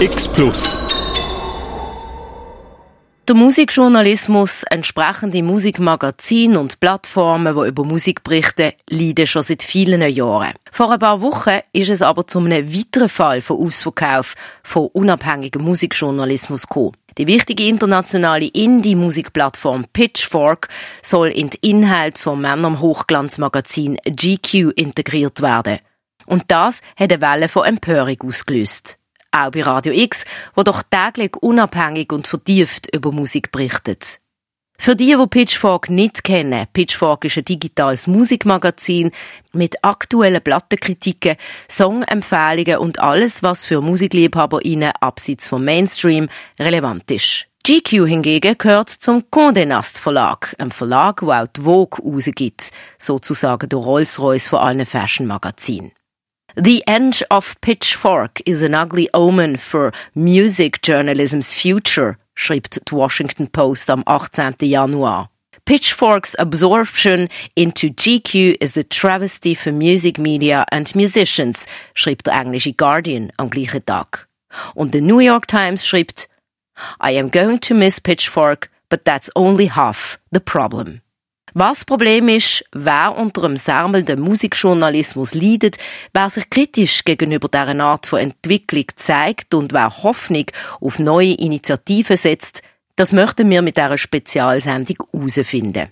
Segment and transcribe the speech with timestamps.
[0.00, 0.78] X Plus.
[3.26, 10.54] Der Musikjournalismus, entsprechende Musikmagazine und Plattformen, die über Musik berichten, leiden schon seit vielen Jahren.
[10.70, 15.62] Vor ein paar Wochen ist es aber zu einem weiteren Fall von Ausverkauf von unabhängigem
[15.62, 16.96] Musikjournalismus gekommen.
[17.18, 20.68] Die wichtige internationale Indie-Musikplattform Pitchfork
[21.02, 25.80] soll in den Inhalt vom Männer-Hochglanzmagazin GQ integriert werden.
[26.24, 28.98] Und das hat eine Welle von Empörung ausgelöst.
[29.38, 30.24] Auch bei Radio X,
[30.54, 34.20] wo doch täglich unabhängig und vertieft über Musik berichtet.
[34.80, 39.10] Für die, die Pitchfork nicht kennen, Pitchfork ist ein digitales Musikmagazin
[39.52, 41.36] mit aktuellen Plattenkritiken,
[41.68, 46.28] Songempfehlungen und alles, was für MusikliebhaberInnen abseits vom Mainstream
[46.60, 47.46] relevant ist.
[47.64, 53.68] GQ hingegen gehört zum Condé Nast Verlag, einem Verlag, der auch die Vogue rausgibt, sozusagen
[53.68, 55.90] der Rolls-Royce von allen Fashion-Magazinen.
[56.56, 63.48] The end of Pitchfork is an ugly omen for music journalism's future, schreibt die Washington
[63.48, 64.54] Post am 18.
[64.68, 65.28] Januar.
[65.66, 72.72] Pitchfork's absorption into GQ is a travesty for music media and musicians, schreibt der englische
[72.72, 74.26] Guardian am gleichen Tag.
[74.74, 76.26] Und the New York Times schreibt,
[77.00, 81.02] I am going to miss Pitchfork, but that's only half the problem.
[81.54, 85.78] Was das Problem ist, wer unter dem särmelnden Musikjournalismus leidet,
[86.12, 90.46] wer sich kritisch gegenüber dieser Art von Entwicklung zeigt und wer Hoffnung
[90.80, 92.62] auf neue Initiativen setzt,
[92.96, 95.88] das möchten wir mit dieser Spezialsendung herausfinden.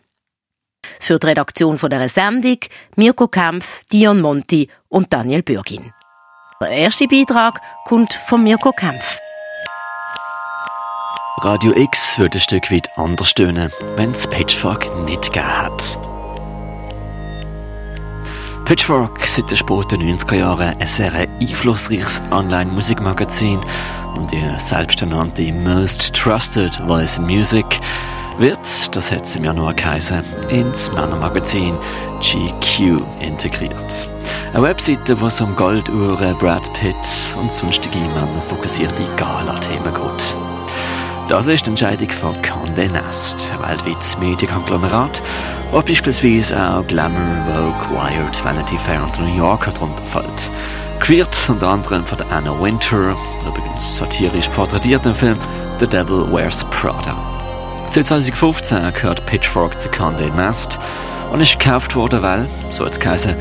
[1.01, 2.59] Für die Redaktion von dieser Sendung
[2.97, 5.93] Mirko Kempf, Dion Monti und Daniel Bürgin.
[6.61, 9.19] Der erste Beitrag kommt von Mirko Kempf.
[11.39, 15.99] Radio X würde ein Stück weit anders tönen, wenn es Pitchfork nicht gegeben hat.
[18.65, 23.61] Pitchfork seit den späten 90er Jahren ein sehr einflussreiches Online-Musikmagazin
[24.17, 27.67] und ihr selbsternannte Most Trusted Voice in Music
[28.39, 31.75] wird, das hat es im Januar geheißen, ins Männermagazin
[32.21, 33.75] GQ integriert.
[34.55, 36.97] Eine Webseite, wo es um Golduhren, Brad Pitt
[37.39, 40.56] und sonstige Männer fokussierte Gala-Themen geht.
[41.29, 45.21] Das ist die Entscheidung von Condé Nast, ein weltweites Medienkonglomerat,
[45.73, 47.19] wo beispielsweise auch Glamour,
[47.53, 50.51] Vogue, Wired, Vanity Fair und New Yorker darunter fällt.
[51.01, 55.37] Kreiert unter anderem von Anna Winter, übrigens satirisch porträtiert im Film
[55.81, 57.17] The Devil Wears Prada.
[57.91, 60.79] Seit 2015 gehört Pitchfork zu Condé Nast
[61.33, 63.35] und ist gekauft worden, weil, so hat es geheißen,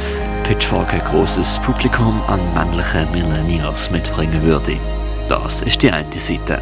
[0.43, 4.79] Pitchfork ein großes Publikum an männlichen Millennials mitbringen würde.
[5.29, 6.59] Das ist die eine Seite.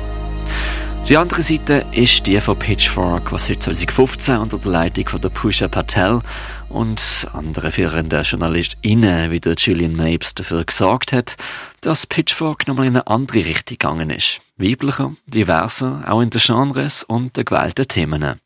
[1.09, 5.27] Die andere Seite ist die von Pitchfork, was seit 2015 unter der Leitung von der
[5.27, 6.21] Pusha Patel
[6.69, 11.35] und anderen führenden JournalistInnen wie der Julian Mapes dafür gesorgt hat,
[11.81, 14.39] dass Pitchfork nochmal in eine andere Richtung gegangen ist.
[14.55, 18.39] Weiblicher, diverser, auch in den Genres und den gewählten Themen.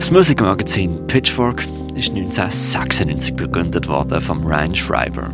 [0.00, 1.64] Das Musikmagazin Pitchfork
[1.98, 5.30] ist 1996 begründet worden vom Ryan Schreiber.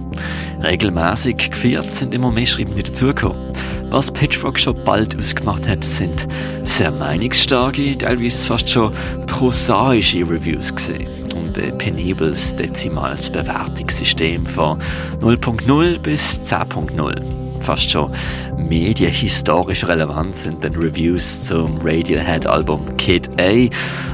[0.62, 3.52] Regelmäßig gefeiert sind immer mehr Schreibende dazugekommen.
[3.90, 6.26] Was Pitchfork schon bald ausgemacht hat, sind
[6.64, 8.92] sehr meinungsstarke, teilweise fast schon
[9.26, 14.80] prosaische Reviews gesehen und ein penibles dezimales Bewertungssystem von
[15.20, 18.12] 0.0 bis 10.0 fast schon
[18.56, 23.70] medienhistorisch relevant sind dann Reviews zum Radiohead-Album Kid A,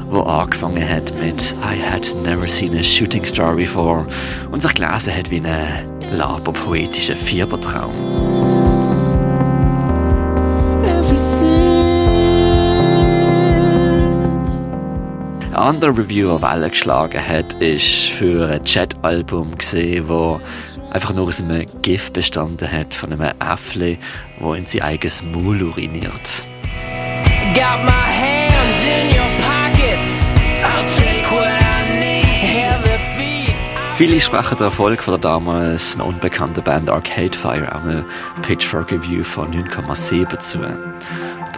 [0.08, 4.06] wo angefangen hat mit I had never seen a shooting star before
[4.52, 7.92] und sich gelesen hat wie ein laberpoetischer Fiebertraum.
[15.50, 20.40] Ein anderer Reviewer Welle geschlagen hat, ist für ein Chat-Album gesehen, wo
[20.90, 23.98] einfach nur aus einem Gift bestanden hat von einem Äffle,
[24.38, 26.42] wo in sein eigenes Maul uriniert.
[27.54, 30.10] Got my hands in your pockets.
[30.62, 32.20] I'll take what I need.
[34.00, 38.02] Viele sprechen den Erfolg von der damals noch unbekannten Band Arcade Fire eine
[38.40, 40.58] Pitchfork Review von 9,7 zu.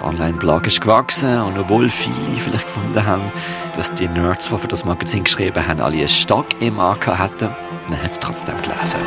[0.03, 3.31] Der Online-Blog ist gewachsen und obwohl viele vielleicht gefunden haben,
[3.77, 7.51] dass die Nerds, die für das Magazin geschrieben haben, alle einen Stock im AK hatten,
[7.89, 8.99] man hat es trotzdem gelesen.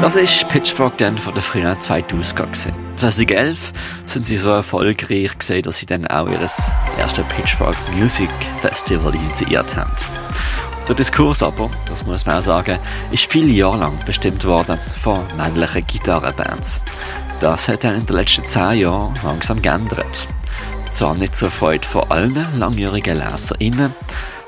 [0.00, 2.74] Das ist Pitchfork dann von der frühen 2000er gesehen.
[2.96, 3.72] 2011
[4.06, 6.40] sind sie so erfolgreich gesehen, dass sie dann auch ihr
[6.98, 8.30] erstes Pitchfork Music
[8.60, 9.92] Festival initiiert haben.
[10.88, 12.78] Der Diskurs aber, das muss man auch sagen,
[13.12, 16.80] ist viele Jahre lang bestimmt worden von männlichen Gitarrenbands.
[17.40, 20.28] Das hat dann in den letzten zehn Jahren langsam geändert.
[20.92, 23.94] Zwar nicht zur Freude von allen langjährigen LeserInnen,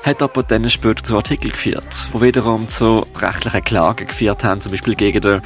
[0.03, 4.71] hat aber dann später zu Artikeln geführt, wo wiederum zu rechtlichen Klagen geführt haben, zum
[4.71, 5.41] Beispiel gegen den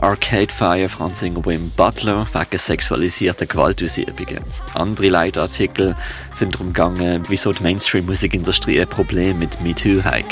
[0.00, 4.42] Arcade Fire Franzinger Wim Butler wegen sexualisierter Gewaltausübungen.
[4.74, 5.96] Andere Leitartikel
[6.34, 10.24] sind darum gegangen, wieso die Mainstream-Musikindustrie ein Problem mit MeToo hat.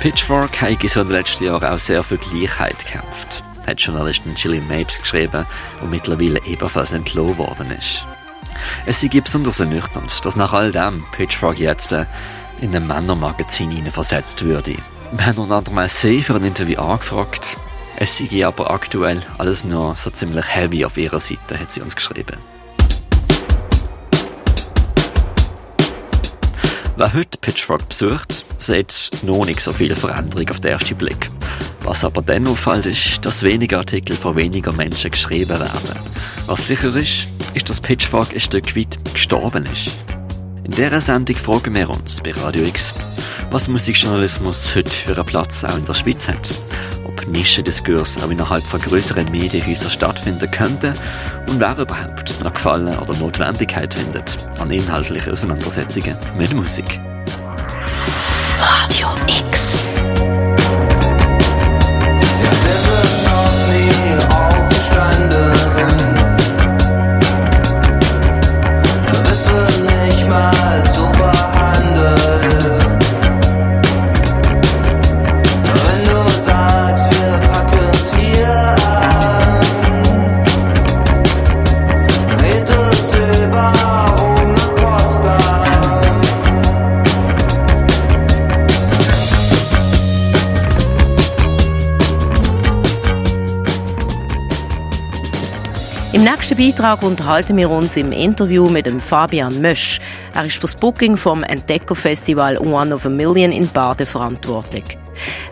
[0.00, 4.68] Pitchfork hat so in den letzten Jahren auch sehr für Gleichheit gekämpft, hat Journalistin Gillian
[4.68, 5.46] Mapes geschrieben
[5.80, 8.04] und mittlerweile ebenfalls entlohnt worden ist.
[8.84, 11.94] Es sei besonders ernüchternd, dass nach all dem Pitchfork jetzt
[12.60, 14.76] in ein Männermagazin versetzt würde.
[15.12, 17.56] Wir haben unter anderem sie für ein Interview angefragt.
[17.96, 21.96] Es sei aber aktuell alles noch so ziemlich heavy auf ihrer Seite, hat sie uns
[21.96, 22.36] geschrieben.
[26.98, 31.30] Wer heute Pitchfork besucht, sieht noch nicht so viel Veränderung auf den ersten Blick.
[31.82, 36.00] Was aber dann auffällt, ist, dass weniger Artikel von weniger Menschen geschrieben werden.
[36.46, 39.90] Was sicher ist, ist, dass Pitchfork ein Stück weit gestorben ist.
[40.66, 42.92] In dieser Sendung fragen wir uns bei Radio X,
[43.52, 46.50] was Musikjournalismus heute für einen Platz auch in der Schweiz hat.
[47.04, 50.94] Ob Nischendiskurs auch innerhalb von größeren Medienhäusern stattfinden könnte
[51.48, 56.98] und wer überhaupt noch Gefallen oder Notwendigkeit findet an inhaltlichen Auseinandersetzungen mit Musik.
[96.76, 99.98] Beitrag unterhalten wir uns im Interview mit dem Fabian Mösch.
[100.34, 104.98] Er ist für das Booking vom Entdeckerfestival One of a Million in Baden verantwortlich.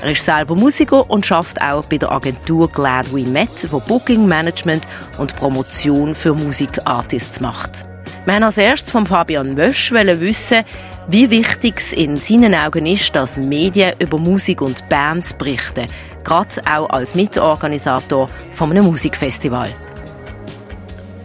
[0.02, 4.28] Er ist selber Musiker und schafft auch bei der Agentur Glad We Met, wo Booking
[4.28, 4.86] Management
[5.16, 7.86] und Promotion für Musikartists macht.
[8.26, 10.62] Wir haben als erstes von Fabian Mösch wissen,
[11.08, 15.86] wie wichtig es in seinen Augen ist, dass Medien über Musik und Bands berichten,
[16.22, 19.70] gerade auch als Mitorganisator von einem Musikfestival.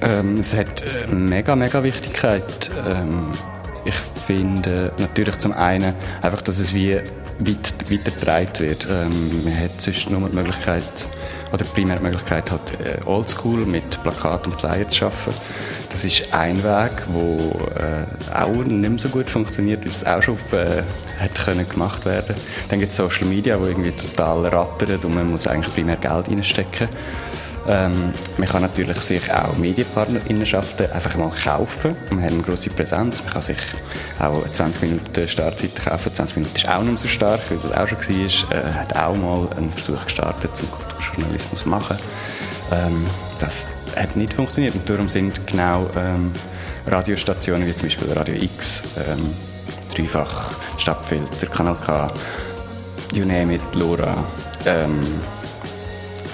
[0.01, 2.72] Ähm, es hat äh, mega, mega Wichtigkeit.
[2.88, 3.31] Ähm,
[3.86, 6.96] ich finde natürlich zum einen einfach, dass es wie
[7.40, 8.88] weit, weitergetragen wird.
[8.90, 10.84] Ähm, man hat sonst nur die Möglichkeit,
[11.51, 15.34] oder primär die Möglichkeit hat, äh, Oldschool mit Plakat und Flyer zu arbeiten.
[15.92, 18.06] Das ist ein Weg, der
[18.36, 20.84] äh, auch nicht mehr so gut funktioniert, wie es auch schon äh,
[21.18, 22.36] hätte können gemacht werden.
[22.69, 26.30] Dann gibt es Social Media, wo irgendwie total rattert und man muss eigentlich primär Geld
[26.30, 26.90] reinstecken.
[27.69, 31.95] Ähm, man kann natürlich sich auch Medienpartnerinnenschaften einfach mal kaufen.
[32.10, 33.24] Wir haben eine grosse Präsenz.
[33.24, 33.60] Man kann sich
[34.18, 36.12] auch 20 Minuten Startzeit kaufen.
[36.12, 38.57] 20 Minuten ist auch nicht so stark, wie das auch schon war.
[38.57, 41.98] Äh, hat auch mal einen Versuch gestartet, zum Kulturjournalismus zu machen.
[42.71, 43.06] Ähm,
[43.38, 44.74] das hat nicht funktioniert.
[44.74, 46.31] Und darum sind genau ähm,
[46.88, 49.36] Radiostationen wie zum Beispiel Radio X, ähm,
[49.95, 52.12] Dreifach, Stadtfilter, Kanal K,
[53.13, 54.24] You Name It, Lora,
[54.65, 55.22] ähm,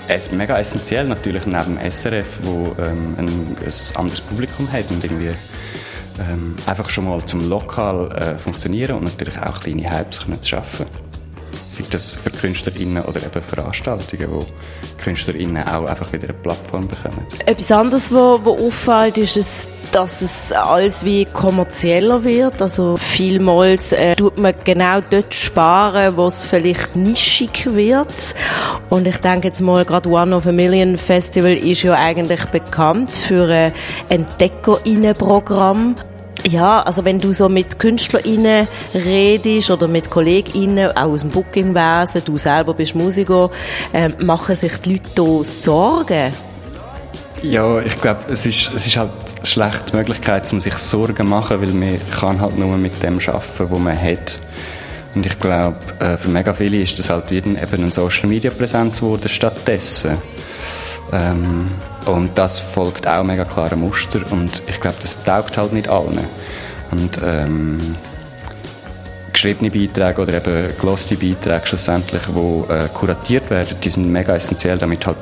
[0.07, 5.31] es mega essentiell natürlich neben SRF, wo ähm, ein, ein anderes Publikum hat und irgendwie
[6.19, 11.04] ähm, einfach schon mal zum Lokal äh, funktionieren und natürlich auch kleine Hypes können schaffen.
[11.75, 14.45] Sei das für KünstlerInnen oder eben Veranstaltungen, wo
[14.97, 17.25] KünstlerInnen auch einfach wieder eine Plattform bekommen.
[17.45, 22.61] Etwas anderes, was auffällt, ist es dass es alles wie kommerzieller wird.
[22.61, 28.35] Also vielmals äh, tut man genau dort sparen, wo es vielleicht nischig wird.
[28.89, 33.15] Und ich denke jetzt mal, gerade One of a Million Festival ist ja eigentlich bekannt
[33.15, 33.73] für ein
[34.09, 35.95] Entdeckerinnenprogramm.
[36.47, 42.21] Ja, also wenn du so mit KünstlerInnen redest oder mit KollegInnen, auch aus dem Bookingwesen,
[42.23, 43.49] du selber bist Musiker,
[43.91, 46.33] äh, machen sich die Leute da Sorgen?
[47.41, 51.23] Ja, ich glaube, es ist, es ist halt eine schlechte Möglichkeit, um sich Sorgen zu
[51.23, 54.39] machen, weil man kann halt nur mit dem arbeiten, was man hat.
[55.15, 59.29] Und ich glaube, äh, für mega viele ist das halt wieder eben eine Social-Media-Präsenz geworden
[59.29, 60.17] stattdessen.
[61.11, 61.71] Ähm,
[62.05, 66.19] und das folgt auch mega klaren Muster und ich glaube, das taugt halt nicht allen.
[66.91, 67.95] Und ähm,
[69.33, 74.77] geschriebene Beiträge oder eben geloste Beiträge schlussendlich, die äh, kuratiert werden, die sind mega essentiell,
[74.77, 75.17] damit halt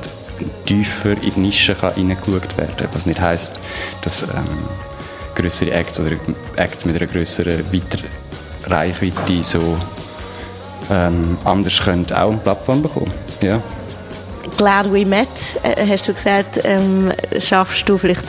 [0.66, 2.88] tiefer in die Nische kann reingeschaut werden.
[2.92, 3.58] Was nicht heisst,
[4.02, 4.28] dass ähm,
[5.34, 6.16] größere Acts oder
[6.56, 7.64] Acts mit einer größeren
[8.66, 9.76] Reichweite so
[10.90, 13.12] ähm, anders können auch eine Plattform bekommen.
[13.40, 13.62] Ja.
[14.56, 15.28] Glad We Met,
[15.62, 18.24] äh, hast du gesagt, ähm, schaffst du vielleicht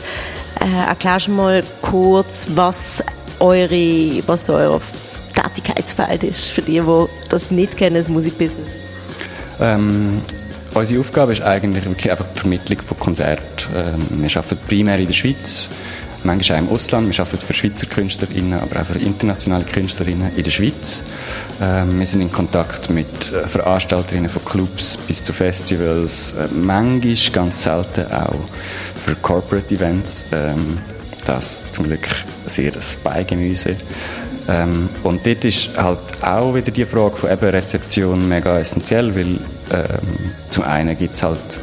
[0.60, 3.02] Äh, erklärst du mal kurz, was
[3.38, 4.80] eure, was euer
[5.34, 8.76] Tätigkeitsfeld ist für die, die das nicht kennen, das Musikbusiness?
[9.60, 10.22] Ähm,
[10.74, 13.44] unsere Aufgabe ist eigentlich wirklich einfach die Vermittlung von Konzerten.
[13.74, 15.70] Ähm, wir arbeiten primär in der Schweiz,
[16.26, 17.16] manchmal auch im Ausland.
[17.16, 21.02] Wir arbeiten für Schweizer KünstlerInnen, aber auch für internationale KünstlerInnen in der Schweiz.
[21.62, 27.32] Ähm, wir sind in Kontakt mit äh, Veranstalterinnen von Clubs bis zu Festivals, äh, manchmal
[27.32, 28.34] ganz selten auch
[29.02, 30.26] für Corporate Events.
[30.32, 30.78] Ähm,
[31.24, 32.06] das zum Glück
[32.46, 33.76] sehr das Beigemüse.
[34.48, 39.26] Ähm, und dort ist halt auch wieder die Frage von eben Rezeption mega essentiell, weil
[39.26, 41.60] ähm, zum einen gibt es halt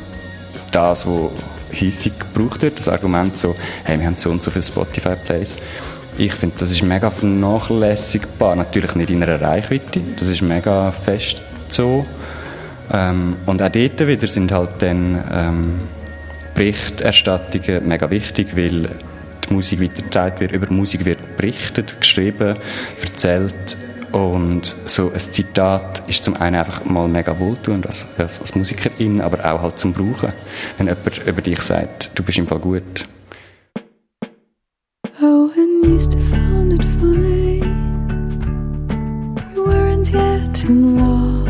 [0.71, 1.29] das, was
[1.73, 5.57] häufig gebraucht wird, das Argument so, hey, wir haben so und so viele Spotify-Plays.
[6.17, 11.43] Ich finde, das ist mega vernachlässigbar, natürlich nicht in einer Reichweite, das ist mega fest
[11.69, 12.05] so.
[12.91, 15.79] Ähm, und auch dort wieder sind halt dann ähm,
[16.53, 18.89] Berichterstattungen mega wichtig, weil
[19.47, 22.55] die Musik weitergetragen wird, über Musik wird berichtet, geschrieben,
[23.01, 23.77] erzählt
[24.13, 29.21] und so ein Zitat ist zum einen einfach mal mega wohltuend als, als, als Musikerin,
[29.21, 30.31] aber auch halt zum Brauchen.
[30.77, 33.07] Wenn jemand über dich sagt, du bist im Fall gut.
[35.19, 37.61] Oh, and used to found it funny
[39.55, 41.49] We weren't yet in love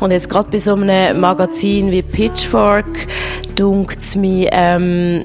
[0.00, 3.06] Und jetzt gerade bei so einem Magazin wie Pitchfork
[3.54, 5.24] dunkt es mir, ähm,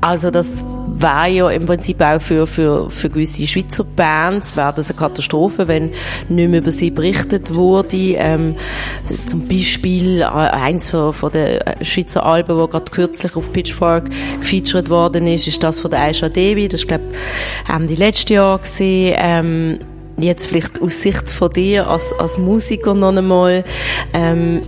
[0.00, 0.64] also das
[1.00, 5.68] wäre ja im Prinzip auch für, für, für gewisse Schweizer Bands wäre das eine Katastrophe,
[5.68, 5.90] wenn
[6.28, 7.96] nicht mehr über sie berichtet wurde.
[8.16, 8.56] Ähm,
[9.26, 14.90] zum Beispiel äh, eins von, von den Schweizer Alben, wo gerade kürzlich auf Pitchfork gefeatured
[14.90, 16.68] worden ist, ist das von der Aisha Devi.
[16.68, 17.04] Das ist, glaube
[17.88, 19.16] die letzte Jahr gesehen.
[19.18, 19.78] Ähm,
[20.18, 23.64] jetzt vielleicht aus Sicht von dir als, als Musiker noch einmal,
[24.12, 24.62] ähm,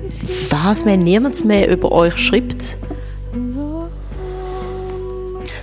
[0.51, 2.77] was, wenn niemand mehr über euch schreibt?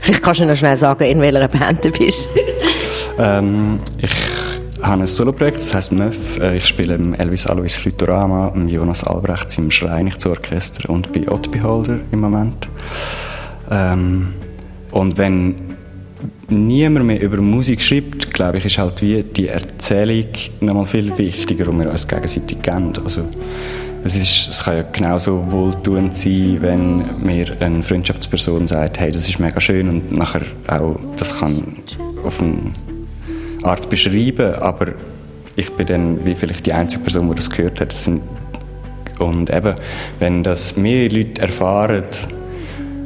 [0.08, 2.30] Vielleicht kannst du noch schnell sagen, in welcher Band du bist.
[3.20, 4.10] ähm, ich
[4.82, 6.40] habe ein Soloprojekt, das heisst Neuf.
[6.40, 11.52] Äh, ich spiele im Elvis Alois Flutorama, im Jonas Albrechts im Schreinichtsorchester und bei Odd
[11.52, 12.70] Beholder im Moment.
[13.70, 14.34] Ähm,
[14.92, 15.76] und wenn
[16.48, 20.30] niemand mehr über Musik schreibt, glaube ich, ist halt wie die Erzählung
[20.62, 22.94] noch mal viel wichtiger und wir uns gegenseitig kennen.
[23.04, 23.24] Also,
[24.04, 29.28] es, ist, es kann ja genauso wohltuend sein, wenn mir eine Freundschaftsperson sagt, hey, das
[29.28, 31.78] ist mega schön und nachher auch, das kann
[32.24, 32.72] auf eine
[33.64, 34.88] Art beschreiben, aber
[35.56, 37.92] ich bin dann wie vielleicht die einzige Person, die das gehört hat.
[37.92, 38.10] Das
[39.20, 39.76] und eben,
[40.20, 42.04] wenn das mehr Leute erfahren,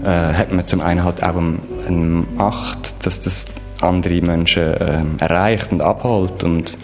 [0.03, 3.47] äh, hat man zum einen halt auch eine Macht, dass das
[3.79, 6.75] andere Menschen äh, erreicht und abholt und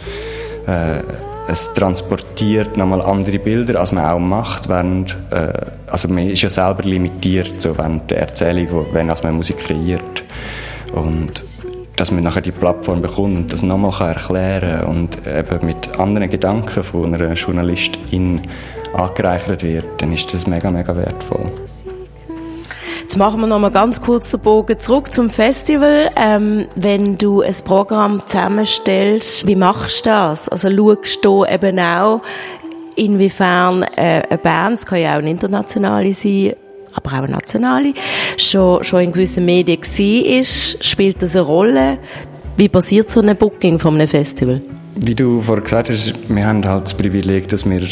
[0.66, 1.02] äh,
[1.48, 5.54] es transportiert nochmal andere Bilder, als man auch macht, während, äh,
[5.88, 10.24] also man ist ja selber limitiert, so während der Erzählung, wenn als man Musik kreiert.
[10.94, 11.44] Und
[11.96, 16.30] dass man nachher die Plattform bekommt und das nochmal erklären kann und eben mit anderen
[16.30, 18.42] Gedanken von einer Journalistin
[18.94, 21.52] angereichert wird, dann ist das mega, mega wertvoll.
[23.08, 26.12] Jetzt machen wir noch mal ganz kurz den Bogen zurück zum Festival.
[26.18, 30.50] Ähm, wenn du ein Programm zusammenstellst, wie machst du das?
[30.50, 32.20] Also schaust du eben auch,
[32.98, 36.52] inwiefern äh, eine Band, es kann ja auch eine internationale sein,
[36.94, 37.94] aber auch eine nationale,
[38.36, 42.00] schon, schon in gewissen Medien war, ist, spielt das eine Rolle?
[42.58, 44.62] Wie passiert so ein Booking von einem Festival?
[44.98, 47.88] Wie du vorher gesagt hast, wir haben halt das Privileg, dass wir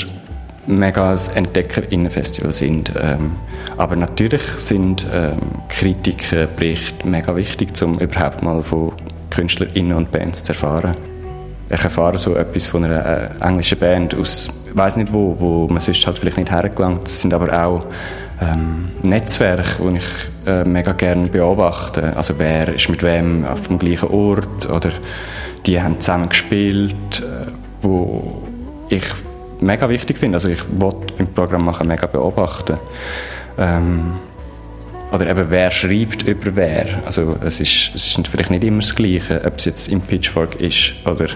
[0.68, 2.94] mega ein Entdeckerinnenfestival sind.
[3.00, 3.32] Ähm,
[3.78, 8.94] aber natürlich sind ähm, Kritiken, Berichte mega wichtig, um überhaupt mal von
[9.30, 10.96] KünstlerInnen und Bands zu erfahren.
[11.70, 15.68] Ich erfahre so etwas von einer äh, englischen Band aus, ich weiß nicht wo, wo
[15.68, 17.06] man sonst halt vielleicht nicht hergelangt.
[17.06, 17.88] Das sind aber auch
[18.42, 22.16] ähm, Netzwerke, die ich äh, mega gerne beobachte.
[22.16, 24.92] Also wer ist mit wem auf dem gleichen Ort oder
[25.66, 28.44] die haben zusammen gespielt, äh, wo
[28.90, 29.06] ich
[29.62, 30.38] mega wichtig finde.
[30.38, 32.78] Also ich wollte beim Programm machen mega beobachten.
[33.58, 34.16] Ähm,
[35.12, 37.02] oder eben, wer schreibt über wer.
[37.06, 40.56] Also es ist, es ist vielleicht nicht immer das Gleiche, ob es jetzt im Pitchfork
[40.56, 41.28] ist oder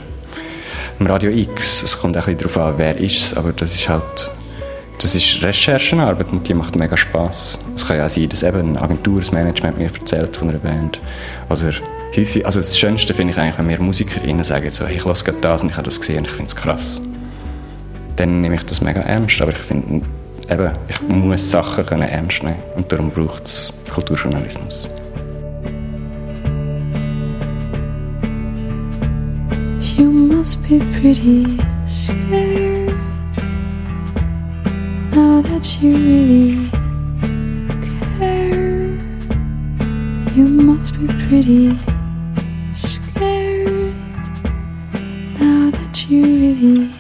[1.00, 1.84] im Radio X.
[1.84, 4.32] Es kommt auch ein bisschen darauf an, wer ist es, aber das ist halt
[5.02, 7.60] das ist Recherchenarbeit und die macht mega Spaß.
[7.74, 10.60] Es kann ja auch sein, dass eben eine Agentur, das Management mir erzählt von einer
[10.60, 11.00] Band.
[11.50, 11.72] Oder
[12.18, 15.38] häufig, also das Schönste finde ich eigentlich, wenn mir MusikerInnen sagen, so, ich lasse gerade
[15.40, 17.02] das und ich habe das gesehen und ich finde es krass
[18.20, 19.42] dann nehme ich das mega ernst.
[19.42, 20.02] Aber ich finde,
[20.50, 24.90] eben, ich muss Sachen können ernst nehmen und darum braucht es Kulturjournalismus.
[29.98, 31.46] You must be pretty
[31.86, 32.94] scared
[35.14, 36.70] now that you really
[38.18, 38.98] care.
[40.36, 41.78] You must be pretty
[42.74, 43.94] scared
[45.40, 46.99] now that you really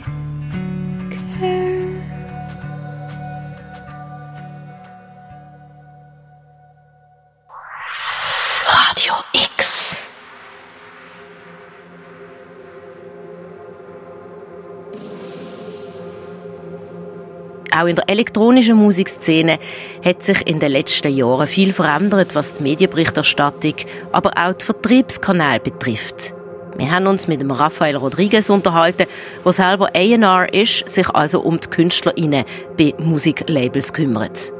[17.79, 19.57] Auch in der elektronischen Musikszene
[20.03, 23.75] hat sich in den letzten Jahren viel verändert, was die Medienberichterstattung,
[24.11, 26.33] aber auch die Vertriebskanäle betrifft.
[26.75, 29.05] Wir haben uns mit dem Rafael Rodriguez unterhalten,
[29.45, 32.43] der selber A&R ist, sich also um die KünstlerInnen
[32.77, 34.51] bei Musiklabels kümmert.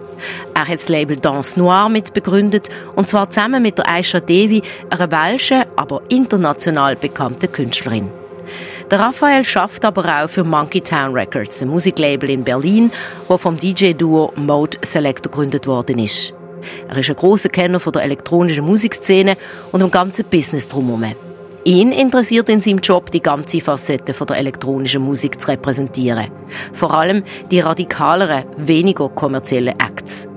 [0.54, 5.12] Er hat das Label Dance Noir mitbegründet, und zwar zusammen mit der Aisha Devi, einer
[5.12, 8.12] welschen, aber international bekannten Künstlerin.
[8.92, 12.92] Der Raphael schafft aber auch für Monkey Town Records, ein Musiklabel in Berlin,
[13.28, 16.34] wo vom DJ-Duo Mode Selector gegründet worden ist.
[16.88, 19.38] Er ist ein großer Kenner von der elektronischen Musikszene
[19.72, 21.14] und dem ganzen Business drumherum.
[21.66, 26.32] Ihn interessiert in seinem Job die ganze Facette von der elektronischen Musik zu repräsentieren.
[26.74, 30.29] Vor allem die radikaleren, weniger kommerziellen Acts.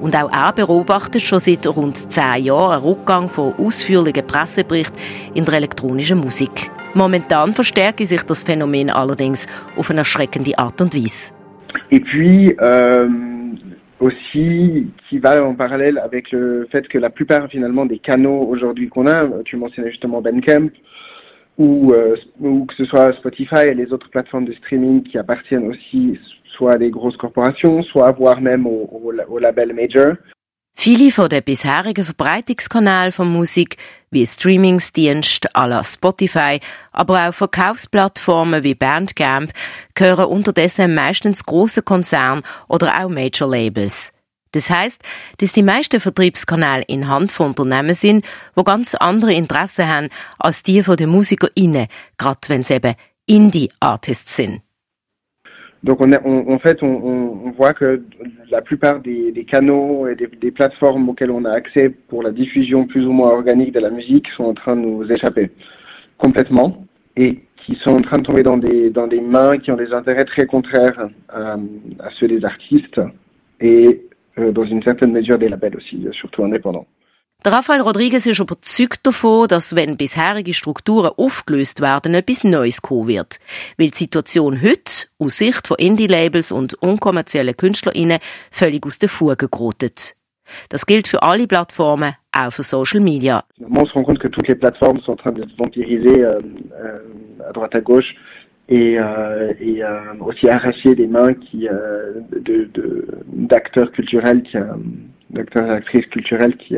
[0.00, 4.98] Und auch er beobachtet schon seit rund zehn Jahren einen Rückgang von ausführlichen Presseberichten
[5.34, 6.70] in der elektronischen Musik.
[6.94, 9.46] Momentan verstärke sich das Phänomen allerdings
[9.76, 11.32] auf eine erschreckende Art und Weise.
[11.90, 13.08] Et puis euh,
[14.00, 18.88] aussi qui va en parallèle avec le fait que la plupart finalement des canaux aujourd'hui
[18.88, 20.70] qu'on a, tu mentionnais justement Bandcamp,
[21.58, 25.68] ou, euh, ou que ce soit Spotify et les autres plateformes de streaming qui appartiennent
[25.68, 26.18] aussi
[26.60, 30.16] soit des grosses corporations, soit voire même au, au, au label major.
[30.74, 33.76] Viele von den bisherigen Verbreitungskanälen von Musik,
[34.10, 36.60] wie Streamingsdienste à la Spotify,
[36.92, 39.52] aber auch Verkaufsplattformen wie Bandcamp,
[39.94, 44.12] gehören unterdessen meistens große Konzerne oder auch Major Labels.
[44.52, 45.02] Das heißt,
[45.38, 48.24] dass die meisten Vertriebskanäle in Hand von Unternehmen sind,
[48.54, 52.94] wo ganz andere Interessen haben als die von den MusikerInnen, gerade wenn es eben
[53.26, 54.62] Indie-Artists sind.
[55.82, 58.02] Donc on, a, on en fait, on, voit que
[58.50, 63.06] la plupart des, canaux et des, plateformes auxquelles on a accès pour la diffusion plus
[63.06, 65.50] ou moins organique de la musique sont en train de nous échapper
[66.18, 66.84] complètement
[67.16, 69.92] et qui sont en train de tomber dans des, dans des mains qui ont des
[69.92, 71.56] intérêts très contraires à,
[72.18, 73.00] ceux des artistes
[73.60, 74.02] et
[74.38, 76.86] euh, dans une certaine mesure des labels aussi, surtout indépendants.
[77.42, 83.08] Der Rafael Rodriguez ist überzeugt davon, dass wenn bisherige Strukturen aufgelöst werden, etwas Neues kommen
[83.08, 83.40] wird.
[83.78, 88.18] Weil die Situation heute, aus Sicht von Indie-Labels und unkommerziellen KünstlerInnen,
[88.50, 90.16] völlig aus den Fugen gerottet.
[90.68, 93.42] Das gilt für alle Plattformen, auch für Social Media.
[93.58, 96.42] On se rend compte que toutes les plateformes sont en train de se vampiriser euh,
[96.72, 98.14] euh, à droite à gauche
[98.68, 102.20] et, euh, et euh, aussi arracher des mains qui euh,
[103.32, 104.58] d'acteurs de, de, culturels qui
[105.30, 106.76] d'acteurs et actrices culturelles qui,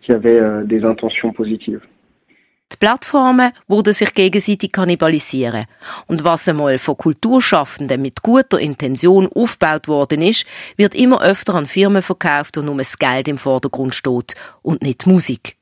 [0.00, 1.82] qui avaient äh, des intentions positives.
[2.72, 5.64] Die Plattformen wurden sich gegenseitig kannibalisieren.
[6.06, 10.44] Und was einmal von Kulturschaffenden mit guter Intention aufgebaut worden ist,
[10.76, 15.06] wird immer öfter an Firmen verkauft, wo nur das Geld im Vordergrund steht und nicht
[15.06, 15.56] die Musik.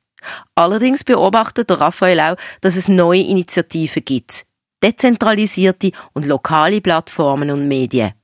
[0.57, 4.45] Allerdings beobachtet der Raphael auch, dass es neue Initiativen gibt.
[4.83, 8.15] Dezentralisierte und lokale Plattformen und Medien.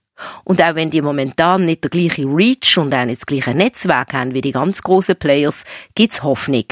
[0.45, 4.13] Und auch wenn die momentan nicht der gleiche Reach und auch nicht das gleiche Netzwerk
[4.13, 6.65] haben wie die ganz großen Players, gibt's Hoffnung.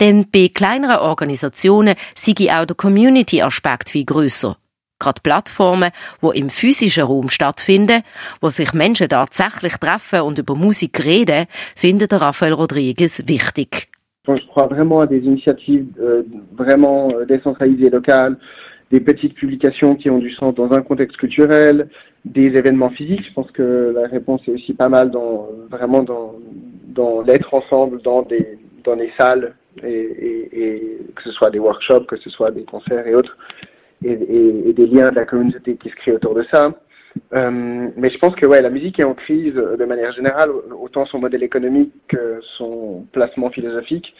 [0.00, 4.56] Denn bei kleineren Organisationen sei auch der Community-Aspekt viel grösser.
[4.98, 8.02] Gerade Plattformen, wo im physischen Raum stattfinden,
[8.40, 13.88] wo sich Menschen tatsächlich treffen und über Musik reden, findet Raphael Rodriguez wichtig.
[14.28, 18.36] Je crois vraiment à des initiatives euh, vraiment euh, décentralisées locales,
[18.90, 21.88] des petites publications qui ont du sens dans un contexte culturel,
[22.24, 23.24] des événements physiques.
[23.26, 26.34] Je pense que la réponse est aussi pas mal dans vraiment dans,
[26.88, 28.58] dans l'être ensemble dans des
[29.18, 33.36] salles et, que ce soit des workshops, que ce soit des concerts et autres,
[34.04, 36.72] et, et des liens de la communauté qui se créent autour de ça.
[37.34, 40.50] Euh, mais je pense que ouais, la musique est en crise de manière générale,
[40.80, 44.14] autant son modèle économique que son placement philosophique.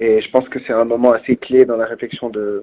[0.00, 2.62] Et je pense que c'est un moment assez clé dans la réflexion de,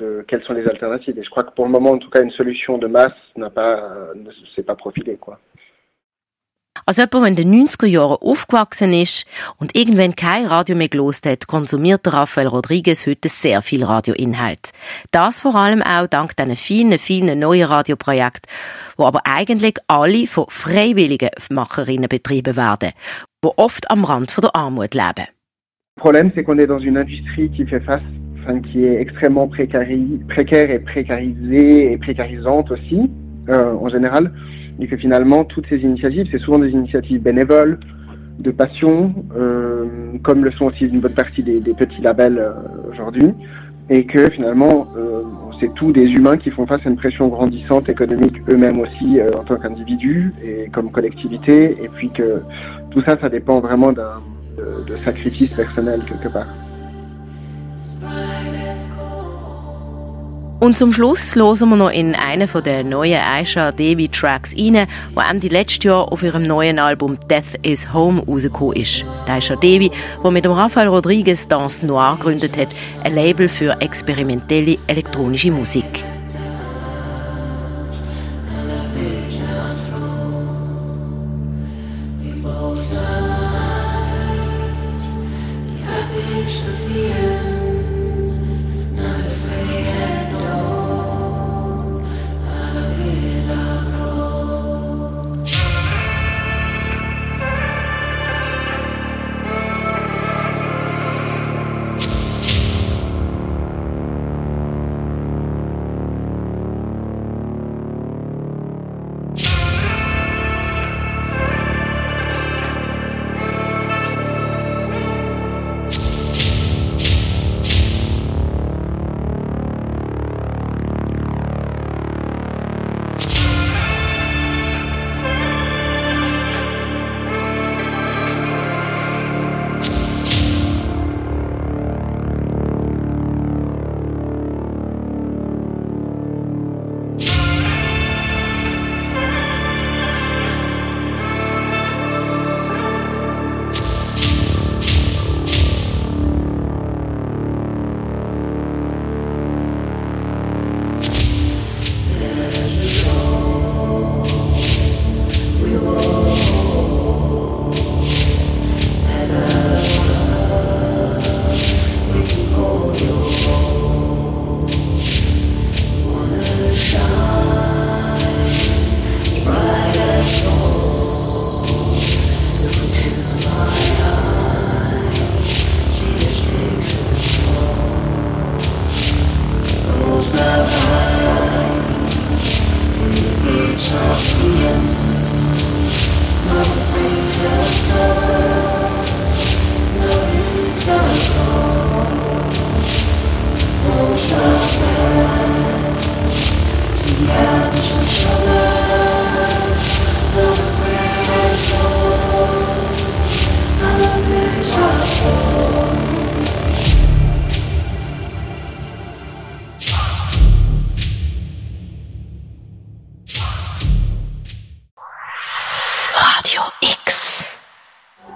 [0.00, 1.18] de quelles sont les alternatives.
[1.18, 3.50] Et je crois que pour le moment, en tout cas, une solution de masse n'a
[3.50, 5.38] pas, ne s'est pas profilée, quoi.
[6.86, 9.26] Als jemand, der in den 90er Jahren aufgewachsen ist
[9.58, 14.72] und irgendwann kein Radio mehr gelost hat, konsumiert Rafael Rodriguez heute sehr viel Radioinhalt.
[15.10, 18.50] Das vor allem auch dank diesen vielen, vielen neuen Radioprojekten,
[18.96, 22.92] wo aber eigentlich alle von freiwilligen Macherinnen betrieben werden,
[23.44, 25.26] die oft am Rand von der Armut leben.
[25.96, 28.00] Le problème, c'est qu'on est dans une industrie qui fait face
[28.70, 33.10] qui est extrêmement précaire et précarisée et précarisante aussi,
[33.48, 34.32] euh, en général,
[34.80, 37.78] et que finalement, toutes ces initiatives, c'est souvent des initiatives bénévoles,
[38.38, 39.84] de passion, euh,
[40.22, 42.52] comme le sont aussi une bonne partie des, petits labels euh,
[42.90, 43.32] aujourd'hui,
[43.90, 44.86] et que finalement,
[45.58, 49.42] c'est tous des humains qui font face à une pression grandissante économique eux-mêmes aussi en
[49.42, 52.40] tant qu'individus et comme collectivité, et puis que
[52.90, 54.22] tout ça, ça dépend vraiment d'un
[54.56, 56.46] de, de sacrifice personnel quelque part.
[60.60, 64.74] Und zum Schluss hören wir noch in einen von den neuen Aisha Devi Tracks rein,
[64.74, 64.86] der
[65.30, 69.02] Ende letztes Jahr auf ihrem neuen Album Death is Home rausgekommen ist.
[69.26, 69.90] Die Aisha Devi,
[70.22, 72.68] die mit dem Rafael Rodriguez Dance Noir gegründet hat,
[73.04, 76.04] ein Label für experimentelle elektronische Musik.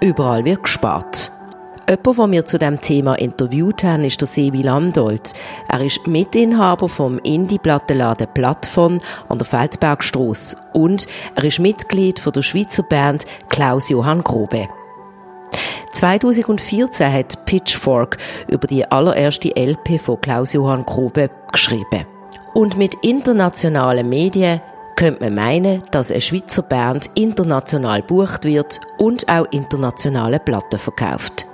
[0.05, 1.31] Überall wird gespart.
[1.89, 5.33] Jemand, der wir zu dem Thema interviewt haben, ist der Sevi Landolt.
[5.67, 12.43] Er ist Mitinhaber vom Indie-Plattenladen Plattform an der Feldbergstrasse und er ist Mitglied von der
[12.43, 14.67] Schweizer Band Klaus-Johann Grobe.
[15.93, 22.05] 2014 hat Pitchfork über die allererste LP von Klaus-Johann Grobe geschrieben.
[22.53, 24.61] Und mit internationalen Medien
[24.95, 31.47] könnte man meinen, dass eine Schweizer Band international bucht wird und auch internationale Platten verkauft.